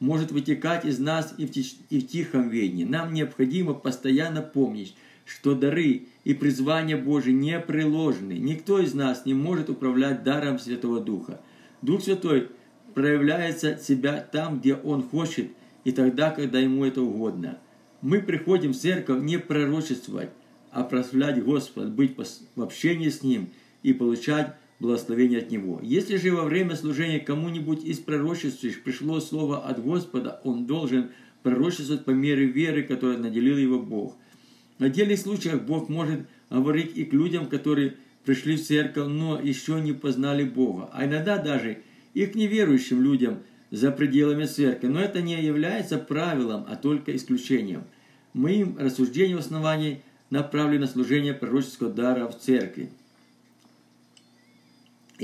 может 0.00 0.32
вытекать 0.32 0.84
из 0.84 0.98
нас 0.98 1.34
и 1.38 1.46
в, 1.46 1.50
тихом 2.06 2.50
ведении. 2.50 2.84
Нам 2.84 3.14
необходимо 3.14 3.72
постоянно 3.72 4.42
помнить, 4.42 4.94
что 5.24 5.54
дары 5.54 6.06
и 6.24 6.34
призвания 6.34 6.98
Божьи 6.98 7.32
не 7.32 7.58
приложены. 7.58 8.34
Никто 8.34 8.78
из 8.80 8.92
нас 8.92 9.24
не 9.24 9.32
может 9.32 9.70
управлять 9.70 10.22
даром 10.22 10.58
Святого 10.58 11.00
Духа. 11.00 11.40
Дух 11.80 12.02
Святой 12.02 12.50
проявляется 12.92 13.78
себя 13.78 14.20
там, 14.20 14.60
где 14.60 14.74
Он 14.74 15.02
хочет, 15.02 15.50
и 15.84 15.92
тогда, 15.92 16.30
когда 16.30 16.58
Ему 16.58 16.84
это 16.84 17.00
угодно. 17.00 17.58
Мы 18.02 18.20
приходим 18.20 18.72
в 18.72 18.76
церковь 18.76 19.22
не 19.22 19.38
пророчествовать, 19.38 20.30
а 20.70 20.84
прославлять 20.84 21.42
Господа, 21.42 21.88
быть 21.88 22.14
в 22.54 22.62
общении 22.62 23.08
с 23.08 23.22
Ним 23.22 23.48
и 23.82 23.94
получать 23.94 24.54
благословение 24.84 25.40
от 25.40 25.50
Него. 25.50 25.80
Если 25.82 26.16
же 26.16 26.32
во 26.32 26.44
время 26.44 26.76
служения 26.76 27.18
кому-нибудь 27.18 27.84
из 27.84 27.98
пророчествующих 27.98 28.82
пришло 28.82 29.20
слово 29.20 29.66
от 29.66 29.82
Господа, 29.82 30.40
он 30.44 30.66
должен 30.66 31.10
пророчествовать 31.42 32.04
по 32.04 32.10
мере 32.10 32.46
веры, 32.46 32.82
которой 32.82 33.18
наделил 33.18 33.56
его 33.56 33.78
Бог– 33.78 34.16
В 34.78 34.82
отдельных 34.82 35.18
случаях 35.20 35.62
Бог 35.62 35.88
может 35.88 36.26
говорить 36.50 36.96
и 36.96 37.04
к 37.04 37.12
людям, 37.12 37.46
которые 37.46 37.94
пришли 38.24 38.56
в 38.56 38.66
церковь, 38.66 39.06
но 39.08 39.40
еще 39.40 39.80
не 39.80 39.92
познали 39.92 40.44
Бога, 40.44 40.90
а 40.92 41.04
иногда 41.04 41.38
даже 41.38 41.78
и 42.12 42.26
к 42.26 42.34
неверующим 42.34 43.00
людям 43.02 43.38
за 43.70 43.90
пределами 43.90 44.46
церкви. 44.46 44.88
Но 44.88 45.00
это 45.00 45.22
не 45.22 45.40
является 45.40 45.98
правилом, 45.98 46.64
а 46.68 46.76
только 46.76 47.14
исключением. 47.14 47.84
Моим 48.32 48.76
рассуждением 48.78 49.36
в 49.36 49.40
основании 49.40 50.02
направлено 50.30 50.82
на 50.82 50.86
служение 50.88 51.34
пророческого 51.34 51.90
дара 51.90 52.26
в 52.26 52.38
церкви. 52.38 52.90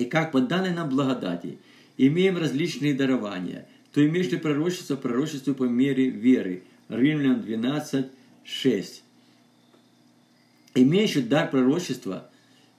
И 0.01 0.07
как 0.07 0.33
по 0.33 0.41
данной 0.41 0.73
нам 0.73 0.89
благодати 0.89 1.59
имеем 1.99 2.39
различные 2.39 2.95
дарования, 2.95 3.67
то 3.93 4.03
имеешь 4.07 4.31
ли 4.31 4.39
пророчество, 4.39 4.97
пророчество 4.97 5.53
по 5.53 5.65
мере 5.65 6.09
веры. 6.09 6.63
Римлян 6.89 7.43
12, 7.43 8.07
6. 8.43 9.03
Имеющий 10.75 11.21
дар 11.21 11.51
пророчества 11.51 12.31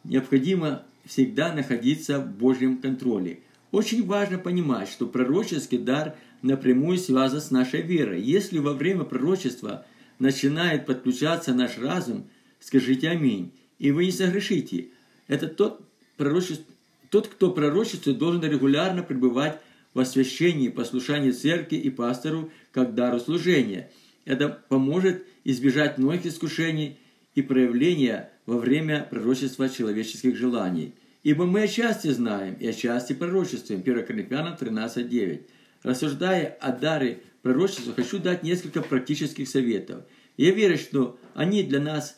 необходимо 0.03 0.83
всегда 1.05 1.53
находиться 1.53 2.19
в 2.19 2.27
Божьем 2.27 2.79
контроле. 2.79 3.41
Очень 3.71 4.03
важно 4.07 4.39
понимать, 4.39 4.89
что 4.89 5.05
пророческий 5.05 5.77
дар 5.77 6.15
напрямую 6.41 6.97
связан 6.97 7.39
с 7.39 7.51
нашей 7.51 7.83
верой. 7.83 8.19
Если 8.19 8.57
во 8.57 8.73
время 8.73 9.03
пророчества 9.03 9.85
начинает 10.17 10.87
подключаться 10.87 11.53
наш 11.53 11.77
разум, 11.77 12.27
скажите 12.59 13.09
аминь, 13.09 13.51
и 13.77 13.91
вы 13.91 14.05
не 14.05 14.11
согрешите. 14.11 14.87
Это 15.27 15.47
тот, 15.47 15.87
пророчество, 16.17 16.65
тот 17.11 17.27
кто 17.27 17.51
пророчествует, 17.51 18.17
должен 18.17 18.41
регулярно 18.41 19.03
пребывать 19.03 19.59
в 19.93 19.99
освящении, 19.99 20.69
послушании 20.69 21.31
церкви 21.31 21.75
и 21.75 21.89
пастору 21.89 22.51
как 22.71 22.95
дару 22.95 23.19
служения. 23.19 23.91
Это 24.23 24.47
поможет 24.69 25.25
избежать 25.43 25.97
многих 25.97 26.27
искушений 26.27 26.97
и 27.35 27.41
проявления 27.41 28.31
во 28.45 28.57
время 28.57 29.05
пророчества 29.09 29.67
человеческих 29.67 30.37
желаний. 30.37 30.95
Ибо 31.23 31.45
мы 31.45 31.63
отчасти 31.63 32.07
знаем 32.07 32.55
и 32.55 32.65
отчасти 32.67 33.11
пророчествуем. 33.11 33.81
1 33.81 34.05
Коринфянам 34.05 34.55
13.9. 34.59 35.41
Рассуждая 35.83 36.57
о 36.61 36.71
даре 36.71 37.23
пророчества, 37.41 37.93
хочу 37.93 38.19
дать 38.19 38.43
несколько 38.43 38.81
практических 38.81 39.49
советов. 39.49 40.05
Я 40.37 40.51
верю, 40.51 40.77
что 40.77 41.19
они 41.33 41.63
для 41.63 41.81
нас, 41.81 42.17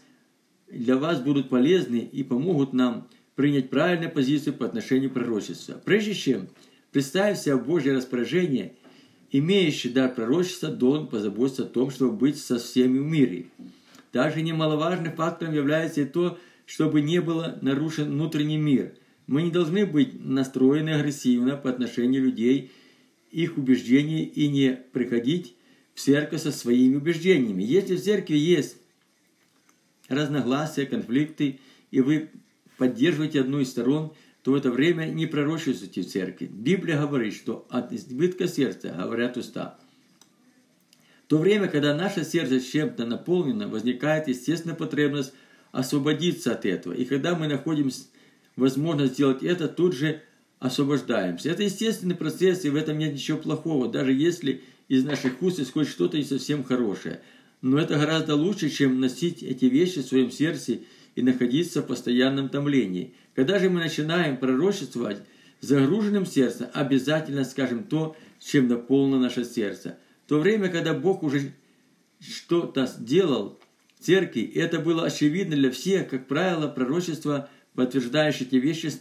для 0.67 0.97
вас 0.97 1.19
будут 1.19 1.49
полезны 1.49 1.97
и 1.97 2.23
помогут 2.23 2.73
нам 2.73 3.07
принять 3.35 3.69
правильную 3.69 4.11
позицию 4.11 4.53
по 4.53 4.65
отношению 4.65 5.09
к 5.09 5.13
пророчеству. 5.13 5.75
Прежде 5.83 6.13
чем 6.13 6.47
представить 6.91 7.39
себя 7.39 7.57
в 7.57 7.65
Божье 7.65 7.93
распоряжение, 7.93 8.73
имеющий 9.31 9.89
дар 9.89 10.13
пророчества 10.13 10.69
должен 10.69 11.07
позаботиться 11.07 11.63
о 11.63 11.67
том, 11.67 11.89
чтобы 11.89 12.13
быть 12.13 12.37
со 12.37 12.59
всеми 12.59 12.99
в 12.99 13.05
мире. 13.05 13.47
Также 14.11 14.41
немаловажным 14.41 15.13
фактором 15.13 15.53
является 15.53 16.01
и 16.01 16.05
то, 16.05 16.37
чтобы 16.65 17.01
не 17.01 17.19
было 17.19 17.57
нарушен 17.61 18.11
внутренний 18.11 18.57
мир. 18.57 18.93
Мы 19.25 19.43
не 19.43 19.51
должны 19.51 19.85
быть 19.85 20.23
настроены 20.23 20.91
агрессивно 20.91 21.57
по 21.57 21.69
отношению 21.69 22.23
людей, 22.23 22.71
их 23.31 23.57
убеждений 23.57 24.23
и 24.23 24.47
не 24.47 24.79
приходить 24.91 25.55
в 25.95 25.99
церковь 25.99 26.41
со 26.41 26.51
своими 26.51 26.95
убеждениями. 26.95 27.63
Если 27.63 27.95
в 27.95 28.03
церкви 28.03 28.35
есть 28.35 28.77
разногласия, 30.07 30.85
конфликты, 30.85 31.59
и 31.89 32.01
вы 32.01 32.29
поддерживаете 32.77 33.41
одну 33.41 33.59
из 33.59 33.69
сторон, 33.69 34.13
то 34.43 34.51
в 34.51 34.55
это 34.55 34.71
время 34.71 35.05
не 35.05 35.25
пророчествуйте 35.25 36.01
в 36.01 36.07
церкви. 36.07 36.45
Библия 36.45 36.99
говорит, 36.99 37.33
что 37.33 37.65
от 37.69 37.93
избытка 37.93 38.47
сердца 38.47 38.93
говорят 38.97 39.37
уста 39.37 39.77
то 41.33 41.39
время, 41.39 41.67
когда 41.67 41.95
наше 41.95 42.23
сердце 42.23 42.59
чем-то 42.59 43.07
наполнено, 43.07 43.67
возникает 43.67 44.27
естественная 44.27 44.75
потребность 44.75 45.33
освободиться 45.71 46.51
от 46.51 46.63
этого. 46.63 46.93
И 46.93 47.05
когда 47.05 47.33
мы 47.33 47.47
находим 47.47 47.89
возможность 48.55 49.13
сделать 49.13 49.41
это, 49.41 49.67
тут 49.67 49.95
же 49.95 50.21
освобождаемся. 50.59 51.49
Это 51.49 51.63
естественный 51.63 52.13
процесс, 52.13 52.65
и 52.65 52.69
в 52.69 52.75
этом 52.75 52.99
нет 52.99 53.13
ничего 53.13 53.39
плохого, 53.39 53.91
даже 53.91 54.13
если 54.13 54.61
из 54.89 55.03
наших 55.05 55.41
уст 55.41 55.59
исходит 55.59 55.89
что-то 55.89 56.17
не 56.17 56.23
совсем 56.23 56.63
хорошее. 56.63 57.19
Но 57.63 57.79
это 57.79 57.97
гораздо 57.97 58.35
лучше, 58.35 58.69
чем 58.69 58.99
носить 58.99 59.41
эти 59.41 59.65
вещи 59.65 60.03
в 60.03 60.05
своем 60.05 60.29
сердце 60.29 60.81
и 61.15 61.21
находиться 61.21 61.81
в 61.81 61.87
постоянном 61.87 62.49
томлении. 62.49 63.13
Когда 63.35 63.59
же 63.59 63.69
мы 63.69 63.79
начинаем 63.79 64.37
пророчествовать, 64.37 65.21
загруженным 65.61 66.25
сердцем 66.25 66.67
обязательно 66.73 67.43
скажем 67.45 67.83
то, 67.83 68.15
чем 68.39 68.67
наполнено 68.67 69.19
наше 69.19 69.45
сердце– 69.45 69.97
то 70.27 70.39
время, 70.39 70.69
когда 70.69 70.93
Бог 70.93 71.23
уже 71.23 71.53
что-то 72.19 72.85
сделал 72.85 73.59
в 73.99 74.03
церкви, 74.03 74.41
это 74.55 74.79
было 74.79 75.05
очевидно 75.05 75.55
для 75.55 75.71
всех, 75.71 76.09
как 76.09 76.27
правило, 76.27 76.67
пророчество, 76.67 77.49
подтверждающее 77.75 78.47
эти 78.47 78.55
вещи, 78.55 78.91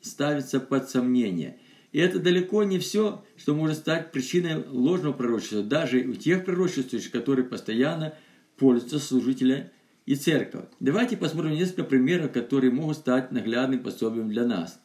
ставится 0.00 0.60
под 0.60 0.90
сомнение. 0.90 1.58
И 1.92 1.98
это 1.98 2.18
далеко 2.18 2.64
не 2.64 2.78
все, 2.78 3.24
что 3.36 3.54
может 3.54 3.78
стать 3.78 4.12
причиной 4.12 4.64
ложного 4.66 5.12
пророчества, 5.12 5.62
даже 5.62 6.00
у 6.00 6.14
тех 6.14 6.44
пророчествующих, 6.44 7.10
которые 7.10 7.44
постоянно 7.44 8.14
пользуются 8.56 8.98
служителя 8.98 9.70
и 10.06 10.16
церковь. 10.16 10.64
Давайте 10.80 11.16
посмотрим 11.16 11.52
несколько 11.52 11.84
примеров, 11.84 12.32
которые 12.32 12.72
могут 12.72 12.96
стать 12.96 13.32
наглядным 13.32 13.82
пособием 13.82 14.28
для 14.28 14.44
нас. 14.44 14.80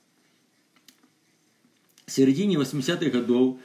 В 2.05 2.11
середине 2.11 2.55
80-х 2.55 3.09
годов 3.09 3.59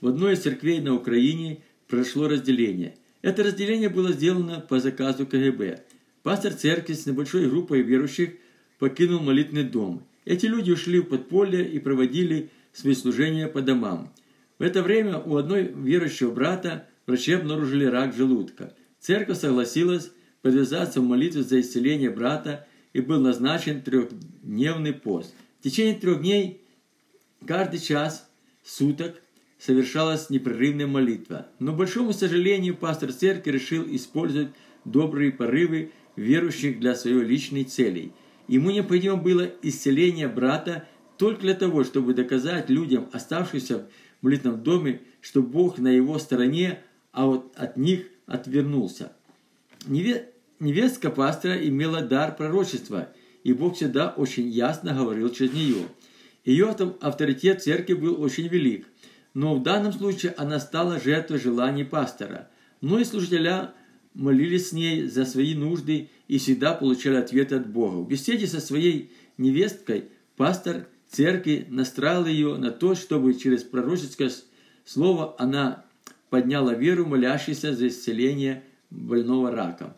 в 0.00 0.08
одной 0.08 0.34
из 0.34 0.40
церквей 0.40 0.80
на 0.80 0.94
Украине 0.94 1.62
произошло 1.86 2.28
разделение. 2.28 2.96
Это 3.22 3.42
разделение 3.42 3.88
было 3.88 4.12
сделано 4.12 4.60
по 4.60 4.80
заказу 4.80 5.26
КГБ. 5.26 5.82
Пастор 6.22 6.52
церкви 6.54 6.94
с 6.94 7.06
небольшой 7.06 7.48
группой 7.48 7.82
верующих 7.82 8.30
покинул 8.78 9.20
молитвенный 9.20 9.64
дом. 9.64 10.02
Эти 10.24 10.46
люди 10.46 10.70
ушли 10.70 11.00
в 11.00 11.04
подполье 11.04 11.68
и 11.68 11.78
проводили 11.78 12.50
свои 12.72 12.94
служения 12.94 13.46
по 13.46 13.62
домам. 13.62 14.12
В 14.58 14.62
это 14.62 14.82
время 14.82 15.18
у 15.18 15.36
одной 15.36 15.64
верующего 15.64 16.32
брата 16.32 16.86
врачи 17.06 17.32
обнаружили 17.32 17.84
рак 17.84 18.14
желудка. 18.14 18.74
Церковь 19.00 19.38
согласилась 19.38 20.10
подвязаться 20.44 21.00
в 21.00 21.04
молитве 21.04 21.42
за 21.42 21.58
исцеление 21.62 22.10
брата 22.10 22.66
и 22.92 23.00
был 23.00 23.18
назначен 23.18 23.80
трехдневный 23.80 24.92
пост. 24.92 25.34
В 25.60 25.64
течение 25.64 25.94
трех 25.94 26.20
дней 26.20 26.60
каждый 27.46 27.80
час 27.80 28.28
суток 28.62 29.22
совершалась 29.58 30.28
непрерывная 30.28 30.86
молитва. 30.86 31.46
Но, 31.60 31.72
к 31.72 31.78
большому 31.78 32.12
сожалению, 32.12 32.76
пастор 32.76 33.10
церкви 33.10 33.52
решил 33.52 33.86
использовать 33.88 34.48
добрые 34.84 35.32
порывы 35.32 35.92
верующих 36.14 36.78
для 36.78 36.94
своей 36.94 37.24
личной 37.24 37.64
цели. 37.64 38.12
Ему 38.46 38.70
необходимо 38.70 39.16
было 39.16 39.50
исцеление 39.62 40.28
брата 40.28 40.86
только 41.16 41.40
для 41.40 41.54
того, 41.54 41.84
чтобы 41.84 42.12
доказать 42.12 42.68
людям, 42.68 43.08
оставшимся 43.14 43.78
в 44.20 44.24
молитвенном 44.26 44.62
доме, 44.62 45.00
что 45.22 45.40
Бог 45.40 45.78
на 45.78 45.88
его 45.88 46.18
стороне, 46.18 46.80
а 47.12 47.24
вот 47.24 47.54
от 47.56 47.78
них 47.78 48.08
отвернулся. 48.26 49.12
Невестка 50.64 51.10
пастора 51.10 51.56
имела 51.68 52.00
дар 52.00 52.34
пророчества, 52.34 53.08
и 53.44 53.52
Бог 53.52 53.76
всегда 53.76 54.08
очень 54.08 54.48
ясно 54.48 54.94
говорил 54.94 55.30
через 55.30 55.52
нее. 55.52 55.86
Ее 56.44 56.74
авторитет 57.00 57.60
в 57.60 57.64
церкви 57.64 57.94
был 57.94 58.20
очень 58.20 58.48
велик 58.48 58.86
но 59.34 59.56
в 59.56 59.62
данном 59.62 59.92
случае 59.92 60.32
она 60.38 60.60
стала 60.60 61.00
жертвой 61.00 61.40
желаний 61.40 61.84
пастора. 61.84 62.48
Многие 62.80 63.04
служителя 63.04 63.72
молились 64.14 64.68
с 64.68 64.72
ней 64.72 65.08
за 65.08 65.26
свои 65.26 65.54
нужды 65.54 66.08
и 66.28 66.38
всегда 66.38 66.72
получали 66.72 67.16
ответы 67.16 67.56
от 67.56 67.68
Бога. 67.68 67.96
В 67.96 68.08
беседе 68.08 68.46
со 68.46 68.60
своей 68.60 69.10
невесткой 69.36 70.04
пастор 70.36 70.86
церкви 71.10 71.66
настраивал 71.68 72.26
ее 72.26 72.56
на 72.56 72.70
то, 72.70 72.94
чтобы 72.94 73.34
через 73.34 73.64
пророческое 73.64 74.30
слово 74.84 75.34
она 75.38 75.84
подняла 76.30 76.74
веру, 76.74 77.04
молящейся 77.04 77.74
за 77.74 77.88
исцеление 77.88 78.62
больного 78.90 79.50
раком. 79.50 79.94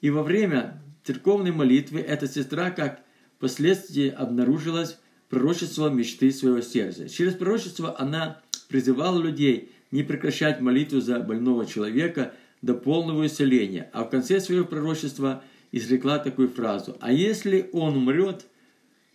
И 0.00 0.10
во 0.10 0.22
время 0.22 0.82
церковной 1.04 1.52
молитвы 1.52 2.00
эта 2.00 2.26
сестра, 2.26 2.70
как 2.70 3.02
впоследствии 3.36 4.08
обнаружилась, 4.08 4.98
пророчествовала 5.28 5.92
мечты 5.92 6.30
своего 6.32 6.60
сердца. 6.60 7.08
Через 7.08 7.34
пророчество 7.34 7.98
она 7.98 8.40
призывал 8.68 9.18
людей 9.18 9.72
не 9.90 10.02
прекращать 10.02 10.60
молитву 10.60 11.00
за 11.00 11.20
больного 11.20 11.66
человека 11.66 12.34
до 12.62 12.74
полного 12.74 13.26
исцеления, 13.26 13.90
а 13.92 14.04
в 14.04 14.10
конце 14.10 14.40
своего 14.40 14.64
пророчества 14.64 15.42
изрекла 15.72 16.18
такую 16.18 16.48
фразу 16.48 16.96
«А 17.00 17.12
если 17.12 17.70
он 17.72 17.96
умрет, 17.96 18.46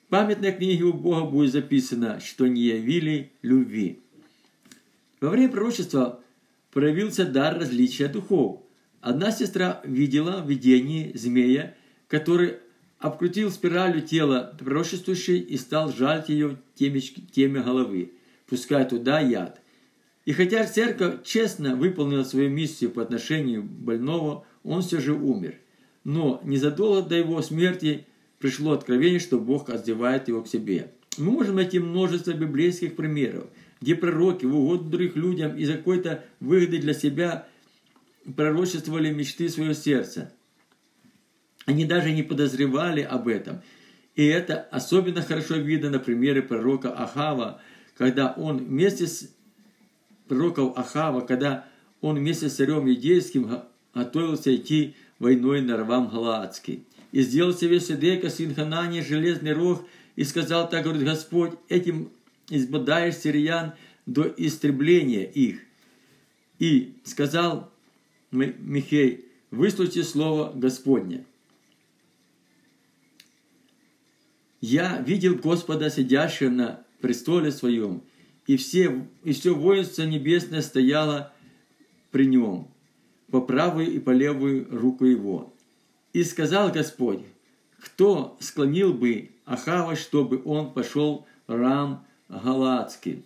в 0.06 0.10
памятной 0.10 0.52
книге 0.52 0.86
у 0.86 0.94
Бога 0.94 1.26
будет 1.26 1.52
записано, 1.52 2.20
что 2.20 2.48
не 2.48 2.62
явили 2.62 3.32
любви». 3.42 4.00
Во 5.20 5.30
время 5.30 5.52
пророчества 5.52 6.22
проявился 6.72 7.26
дар 7.26 7.58
различия 7.58 8.08
духов. 8.08 8.62
Одна 9.06 9.32
сестра 9.32 9.82
видела 9.84 10.42
в 10.42 10.50
видении 10.50 11.12
змея, 11.14 11.76
который 12.08 12.56
обкрутил 12.98 13.52
спиралью 13.52 14.02
тело 14.02 14.56
пророчествующей 14.58 15.38
и 15.38 15.58
стал 15.58 15.94
жать 15.94 16.30
ее 16.30 16.58
теме 16.74 17.62
головы 17.62 18.14
пускай 18.48 18.84
туда 18.90 19.20
яд. 19.20 19.62
И 20.26 20.32
хотя 20.32 20.66
церковь 20.66 21.24
честно 21.24 21.76
выполнила 21.76 22.24
свою 22.24 22.50
миссию 22.50 22.90
по 22.90 23.04
отношению 23.04 23.62
больного, 23.62 24.44
он 24.64 24.82
все 24.82 25.00
же 25.00 25.14
умер. 25.14 25.54
Но 26.04 26.42
незадолго 26.44 27.08
до 27.08 27.16
его 27.16 27.40
смерти 27.44 28.08
пришло 28.40 28.72
откровение, 28.72 29.20
что 29.20 29.40
Бог 29.40 29.70
отзывает 29.70 30.30
его 30.30 30.42
к 30.42 30.48
себе. 30.48 30.92
Мы 31.20 31.32
можем 31.32 31.58
найти 31.58 31.78
множество 31.78 32.32
библейских 32.32 32.96
примеров, 32.96 33.46
где 33.82 33.94
пророки 33.94 34.48
в 34.48 34.56
угоду 34.56 34.86
других 34.86 35.16
людям 35.16 35.56
из 35.56 35.70
какой-то 35.70 36.24
выгоды 36.40 36.80
для 36.80 36.96
себя 36.96 37.48
пророчествовали 38.36 39.12
мечты 39.12 39.50
своего 39.50 39.74
сердца. 39.74 40.34
Они 41.66 41.86
даже 41.86 42.12
не 42.12 42.24
подозревали 42.24 43.02
об 43.02 43.28
этом. 43.28 43.62
И 44.16 44.26
это 44.26 44.62
особенно 44.72 45.22
хорошо 45.22 45.56
видно 45.56 45.90
на 45.90 46.00
примере 46.00 46.42
пророка 46.42 46.92
Ахава, 46.92 47.62
когда 47.98 48.32
он 48.34 48.58
вместе 48.58 49.08
с 49.08 49.30
пророком 50.28 50.74
Ахава, 50.76 51.22
когда 51.22 51.68
он 52.02 52.18
вместе 52.18 52.50
с 52.50 52.56
царем 52.56 52.86
Едейским 52.86 53.64
готовился 53.94 54.56
идти 54.56 54.96
войной 55.20 55.62
на 55.62 55.78
Равам 55.78 56.10
Галаадский. 56.10 56.86
И 57.12 57.22
сделал 57.22 57.54
себе 57.54 57.80
Седека, 57.80 58.30
сын 58.30 58.54
Ханани, 58.54 59.02
железный 59.02 59.54
рог, 59.54 59.86
и 60.16 60.24
сказал 60.24 60.70
так, 60.70 60.84
говорит 60.84 61.04
Господь, 61.04 61.52
этим 61.70 62.12
избадаешь 62.50 63.16
сириян 63.16 63.74
до 64.06 64.24
истребления 64.38 65.24
их. 65.24 65.62
И 66.60 66.96
сказал 67.04 67.72
Михей, 68.36 69.26
выслушайте 69.52 70.04
слово 70.04 70.52
Господне. 70.54 71.26
Я 74.62 75.00
видел 75.02 75.36
Господа, 75.36 75.90
сидящего 75.90 76.50
на 76.50 76.86
престоле 77.02 77.52
своем, 77.52 78.02
и, 78.48 78.58
все, 78.58 79.08
и 79.24 79.32
все 79.32 79.54
воинство 79.54 80.04
небесное 80.04 80.62
стояло 80.62 81.34
при 82.12 82.26
нем, 82.26 82.68
по 83.30 83.42
правую 83.42 83.92
и 83.92 84.00
по 84.00 84.12
левую 84.12 84.68
руку 84.72 85.06
его. 85.06 85.54
И 86.14 86.24
сказал 86.24 86.72
Господь, 86.72 87.22
кто 87.80 88.38
склонил 88.40 88.94
бы 88.94 89.32
Ахава, 89.46 89.96
чтобы 89.96 90.42
он 90.46 90.74
пошел 90.74 91.28
Рам 91.48 92.06
Галатский. 92.30 93.24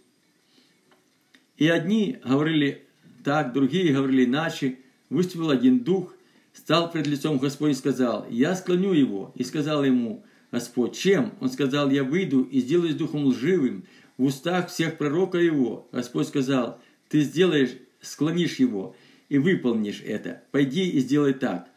И 1.58 1.68
одни 1.68 2.18
говорили 2.24 2.86
так, 3.24 3.54
другие 3.54 3.94
говорили 3.94 4.26
иначе. 4.26 4.80
Выступил 5.10 5.50
один 5.50 5.80
дух, 5.80 6.14
стал 6.54 6.92
пред 6.92 7.08
лицом 7.08 7.38
Господь 7.38 7.72
и 7.72 7.76
сказал, 7.76 8.28
«Я 8.30 8.56
склоню 8.56 8.94
его». 8.94 9.32
И 9.36 9.44
сказал 9.44 9.84
ему 9.84 10.24
Господь, 10.52 10.96
«Чем?» 10.96 11.34
Он 11.40 11.50
сказал, 11.50 11.90
«Я 11.90 12.04
выйду 12.04 12.44
и 12.44 12.60
сделаюсь 12.60 12.96
духом 12.96 13.26
лживым 13.26 13.86
в 14.18 14.26
устах 14.26 14.70
всех 14.70 14.98
пророка 14.98 15.38
его». 15.38 15.88
Господь 15.92 16.28
сказал, 16.28 16.80
«Ты 17.10 17.22
сделаешь, 17.22 17.76
склонишь 18.02 18.58
его 18.58 18.96
и 19.30 19.38
выполнишь 19.38 20.02
это. 20.06 20.44
Пойди 20.52 20.90
и 20.90 21.00
сделай 21.00 21.34
так». 21.34 21.70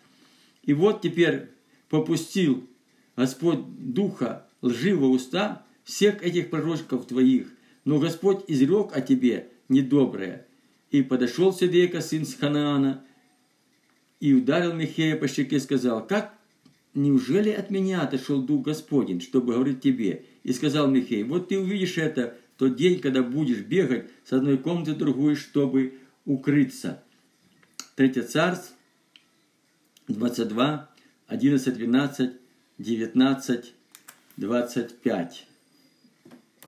И 0.63 0.75
вот 0.75 1.03
теперь 1.03 1.49
попустил 1.89 2.69
Господь 3.17 3.61
духа 3.79 4.47
лживого 4.61 5.09
уста 5.09 5.67
всех 5.85 6.23
этих 6.23 6.51
пророчков 6.51 7.07
твоих, 7.07 7.49
но 7.85 7.99
Господь 7.99 8.45
изрек 8.47 8.97
о 8.97 9.01
тебе 9.01 9.49
недоброе. 9.69 10.47
И 10.91 11.03
подошел 11.03 11.53
Седека, 11.53 12.01
сын 12.01 12.25
Ханаана, 12.39 13.05
и 14.23 14.33
ударил 14.35 14.73
Михея 14.73 15.17
по 15.17 15.27
щеке 15.27 15.57
и 15.57 15.59
сказал, 15.59 16.07
как 16.07 16.33
неужели 16.95 17.51
от 17.51 17.71
меня 17.71 18.03
отошел 18.03 18.41
Дух 18.41 18.67
Господень, 18.67 19.21
чтобы 19.21 19.55
говорить 19.55 19.81
тебе? 19.81 20.25
И 20.45 20.53
сказал 20.53 20.87
Михей, 20.87 21.25
вот 21.25 21.49
ты 21.49 21.59
увидишь 21.59 21.99
это 21.99 22.39
в 22.55 22.61
тот 22.61 22.77
день, 22.77 23.01
когда 23.01 23.25
будешь 23.25 23.63
бегать 23.63 24.09
с 24.25 24.33
одной 24.33 24.59
комнаты 24.59 24.93
в 24.93 24.99
другую, 24.99 25.35
чтобы 25.35 25.99
укрыться. 26.25 27.03
Третье 27.97 28.23
царство, 28.23 28.77
22, 30.07 30.89
11, 31.27 31.75
12, 31.75 32.31
19, 32.79 33.75
25. 34.37 35.47